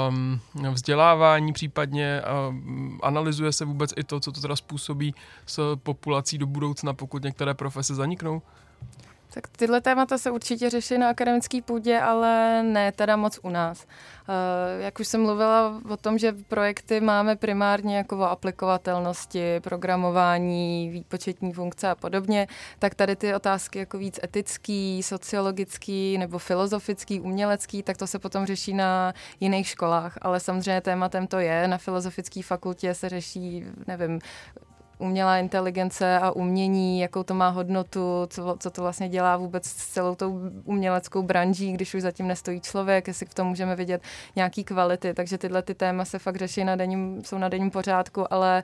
[0.08, 0.40] um,
[0.72, 5.14] vzdělávání případně, um, analyzuje se vůbec i to, co to teda způsobí
[5.46, 8.42] s populací do budoucna, pokud některé profese zaniknou?
[9.34, 13.86] Tak tyhle témata se určitě řeší na akademické půdě, ale ne teda moc u nás.
[14.28, 20.90] Uh, jak už jsem mluvila o tom, že projekty máme primárně jako o aplikovatelnosti, programování,
[20.90, 22.46] výpočetní funkce a podobně,
[22.78, 28.46] tak tady ty otázky jako víc etický, sociologický nebo filozofický, umělecký, tak to se potom
[28.46, 30.18] řeší na jiných školách.
[30.22, 31.68] Ale samozřejmě tématem to je.
[31.68, 34.20] Na filozofické fakultě se řeší, nevím,
[34.98, 39.86] umělá inteligence a umění, jakou to má hodnotu, co, co to vlastně dělá vůbec s
[39.86, 44.02] celou tou uměleckou branží, když už zatím nestojí člověk, jestli v tom můžeme vidět
[44.36, 45.14] nějaký kvality.
[45.14, 48.62] Takže tyhle ty téma se fakt řeší na denním, jsou na denním pořádku, ale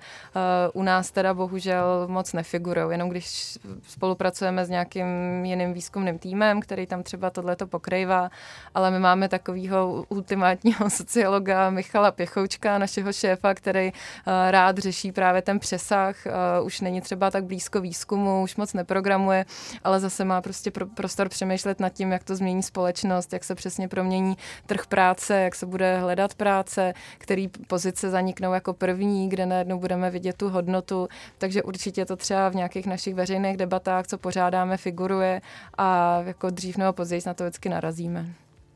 [0.74, 2.87] uh, u nás teda bohužel moc nefigurují.
[2.91, 3.59] Jenom když
[3.89, 5.07] spolupracujeme s nějakým
[5.45, 8.31] jiným výzkumným týmem, který tam třeba tohleto pokrývá,
[8.74, 15.43] ale my máme takového ultimátního sociologa Michala Pěchoučka, našeho šéfa, který uh, rád řeší právě
[15.43, 19.44] ten přesah uh, už není třeba tak blízko výzkumu, už moc neprogramuje,
[19.84, 23.54] ale zase má prostě pro, prostor přemýšlet nad tím, jak to změní společnost, jak se
[23.54, 29.46] přesně promění trh práce, jak se bude hledat práce, který pozice zaniknou jako první, kde
[29.46, 31.08] najednou budeme vidět tu hodnotu.
[31.38, 35.40] Takže určitě to třeba v nějakých našich veřejných debatách, co pořádáme, figuruje
[35.78, 38.26] a jako dřív nebo později na to vždycky narazíme.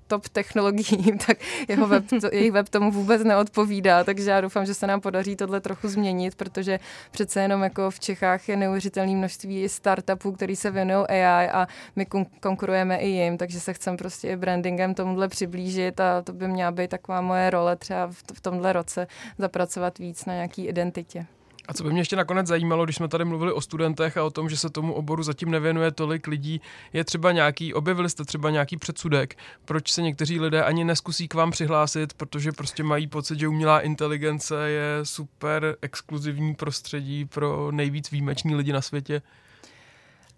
[0.07, 4.75] top technologiím, tak jeho web, to, jejich web tomu vůbec neodpovídá, takže já doufám, že
[4.75, 6.81] se nám podaří tohle trochu změnit, protože
[7.15, 12.05] přece jenom jako v Čechách je neuvěřitelné množství startupů, který se věnují AI a my
[12.05, 16.49] kon- konkurujeme i jim, takže se chcem prostě i brandingem tomuhle přiblížit a to by
[16.49, 19.07] měla být taková moje role třeba v, v tomhle roce
[19.39, 21.27] zapracovat víc na nějaký identitě.
[21.69, 24.31] A co by mě ještě nakonec zajímalo, když jsme tady mluvili o studentech a o
[24.31, 26.61] tom, že se tomu oboru zatím nevěnuje tolik lidí,
[26.93, 31.35] je třeba nějaký, objevili jste třeba nějaký předsudek, proč se někteří lidé ani neskusí k
[31.35, 38.11] vám přihlásit, protože prostě mají pocit, že umělá inteligence je super exkluzivní prostředí pro nejvíc
[38.11, 39.23] výjimečný lidi na světě.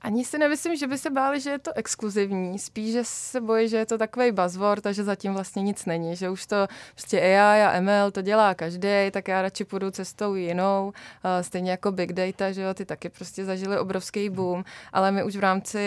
[0.06, 2.58] Ani si nemyslím, že by se báli, že je to exkluzivní.
[2.58, 6.16] Spíš, že se bojí, že je to takový buzzword a že zatím vlastně nic není.
[6.16, 6.56] Že už to
[6.94, 10.92] prostě AI a ML to dělá každý, tak já radši půjdu cestou jinou.
[11.40, 14.64] Stejně jako Big Data, že jo, ty taky prostě zažili obrovský boom.
[14.92, 15.78] Ale my už v rámci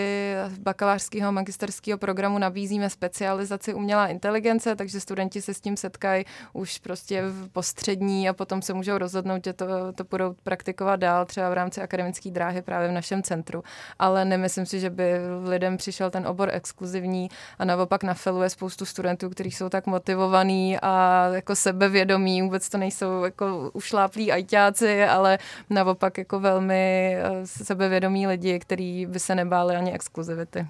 [0.59, 6.79] bakalářského a magisterského programu nabízíme specializaci umělá inteligence, takže studenti se s tím setkají už
[6.79, 9.65] prostě v postřední a potom se můžou rozhodnout, že to,
[9.95, 13.63] to budou praktikovat dál, třeba v rámci akademické dráhy právě v našem centru
[13.99, 17.29] ale nemyslím si, že by lidem přišel ten obor exkluzivní
[17.59, 22.69] a naopak na FELu je spoustu studentů, kteří jsou tak motivovaní a jako sebevědomí, vůbec
[22.69, 25.39] to nejsou jako ušláplí ajťáci, ale
[25.69, 30.67] naopak jako velmi eh, sebevědomí lidi, kteří by se nebáli ani exkluzivity.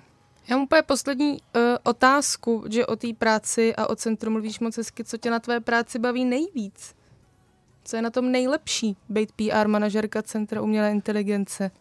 [0.50, 4.78] Já mám úplně poslední uh, otázku, že o té práci a o centru mluvíš moc
[4.78, 5.04] hezky.
[5.04, 6.96] Co tě na tvé práci baví nejvíc?
[7.84, 11.72] Co je na tom nejlepší, být PR manažerka Centra umělé inteligence?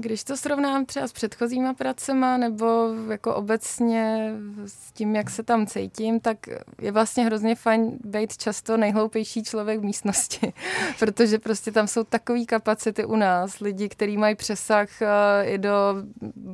[0.00, 4.32] Když to srovnám třeba s předchozíma pracema nebo jako obecně
[4.66, 6.38] s tím, jak se tam cítím, tak
[6.80, 10.52] je vlastně hrozně fajn být často nejhloupější člověk v místnosti,
[10.98, 15.06] protože prostě tam jsou takové kapacity u nás, lidi, kteří mají přesah eh,
[15.44, 15.94] i do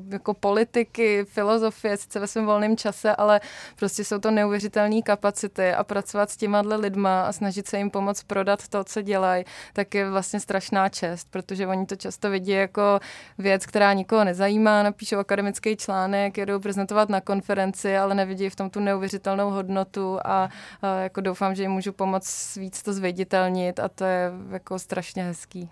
[0.08, 3.40] jako politiky, filozofie, sice ve svém volném čase, ale
[3.76, 8.22] prostě jsou to neuvěřitelné kapacity a pracovat s těma lidma a snažit se jim pomoct
[8.22, 12.99] prodat to, co dělají, tak je vlastně strašná čest, protože oni to často vidí jako
[13.38, 18.70] věc, která nikoho nezajímá, napíšou akademický článek, jedou prezentovat na konferenci, ale nevidí v tom
[18.70, 20.48] tu neuvěřitelnou hodnotu a,
[20.82, 25.22] a jako doufám, že jim můžu pomoct víc to zviditelnit a to je jako strašně
[25.22, 25.70] hezký.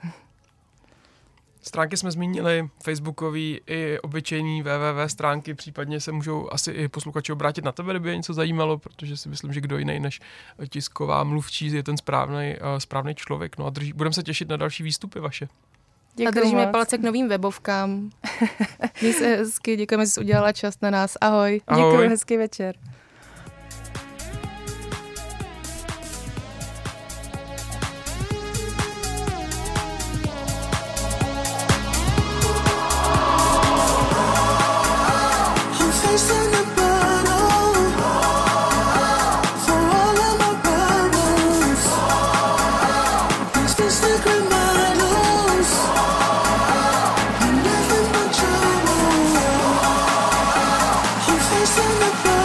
[1.62, 7.64] Stránky jsme zmínili, facebookový i obyčejný www stránky, případně se můžou asi i posluchači obrátit
[7.64, 10.20] na tebe, kdyby je něco zajímalo, protože si myslím, že kdo jiný než
[10.68, 13.58] tisková mluvčí je ten správný, uh, správný člověk.
[13.58, 15.48] No a budeme se těšit na další výstupy vaše.
[16.18, 16.72] Děkuji a držíme moc.
[16.72, 18.10] palce k novým webovkám.
[19.00, 21.16] Měj se hezky, děkujeme, že jsi udělala čas na nás.
[21.20, 21.60] Ahoj.
[21.66, 21.92] Ahoj.
[21.92, 22.74] Děkuji, hezký večer.
[52.00, 52.37] Na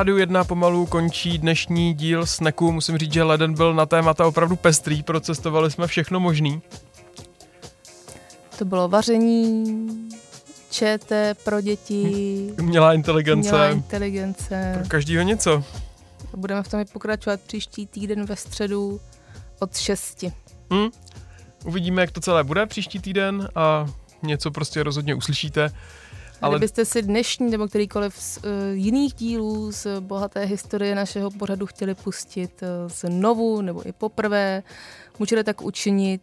[0.00, 2.72] rádiu 1 pomalu končí dnešní díl Sneku.
[2.72, 6.62] Musím říct, že leden byl na témata opravdu pestrý, procestovali jsme všechno možný.
[8.58, 10.08] To bylo vaření,
[10.70, 12.54] ČT pro děti.
[12.58, 13.48] Umělá inteligence.
[13.48, 14.72] Umělá inteligence.
[14.78, 15.64] Pro každýho něco.
[16.36, 19.00] Budeme v tom i pokračovat příští týden ve středu
[19.58, 20.24] od 6.
[20.70, 20.88] Hmm.
[21.64, 23.86] Uvidíme, jak to celé bude příští týden a
[24.22, 25.70] něco prostě rozhodně uslyšíte.
[26.42, 26.58] Ale...
[26.58, 31.94] Kdybyste si dnešní nebo kterýkoliv z uh, jiných dílů z bohaté historie našeho pořadu chtěli
[31.94, 34.62] pustit uh, znovu nebo i poprvé,
[35.18, 36.22] můžete tak učinit.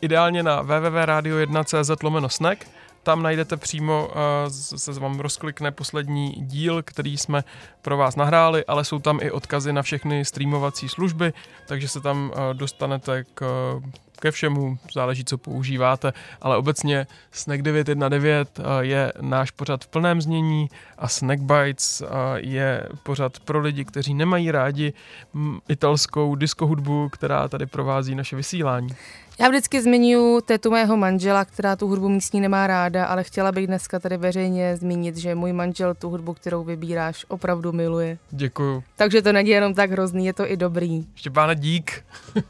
[0.00, 2.66] Ideálně na www.radio1.cz lomeno snack
[3.02, 4.14] tam najdete přímo, uh,
[4.52, 7.44] se vám rozklikne poslední díl, který jsme
[7.82, 11.32] pro vás nahráli, ale jsou tam i odkazy na všechny streamovací služby,
[11.68, 13.44] takže se tam dostanete k
[14.20, 20.68] ke všemu, záleží, co používáte, ale obecně Snack 919 je náš pořad v plném znění
[20.98, 22.02] a Snack Bites
[22.36, 24.92] je pořad pro lidi, kteří nemají rádi
[25.68, 28.88] italskou diskohudbu, která tady provází naše vysílání.
[29.40, 33.66] Já vždycky zmiňuji tetu mého manžela, která tu hudbu místní nemá ráda, ale chtěla bych
[33.66, 38.18] dneska tady veřejně zmínit, že můj manžel tu hudbu, kterou vybíráš, opravdu miluje.
[38.30, 38.82] Děkuju.
[38.96, 41.06] Takže to není jenom tak hrozný, je to i dobrý.
[41.14, 42.04] Štěpáne, dík.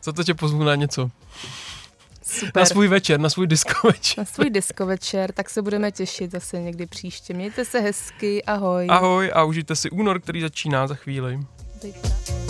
[0.00, 1.10] Co to tě pozvu na něco?
[2.22, 2.62] Super.
[2.62, 4.18] Na svůj večer, na svůj disco večer.
[4.18, 7.34] Na svůj disco večer, tak se budeme těšit zase někdy příště.
[7.34, 8.86] Mějte se hezky, ahoj.
[8.90, 11.40] Ahoj a užijte si únor, který začíná za chvíli.
[11.82, 12.49] Zítra.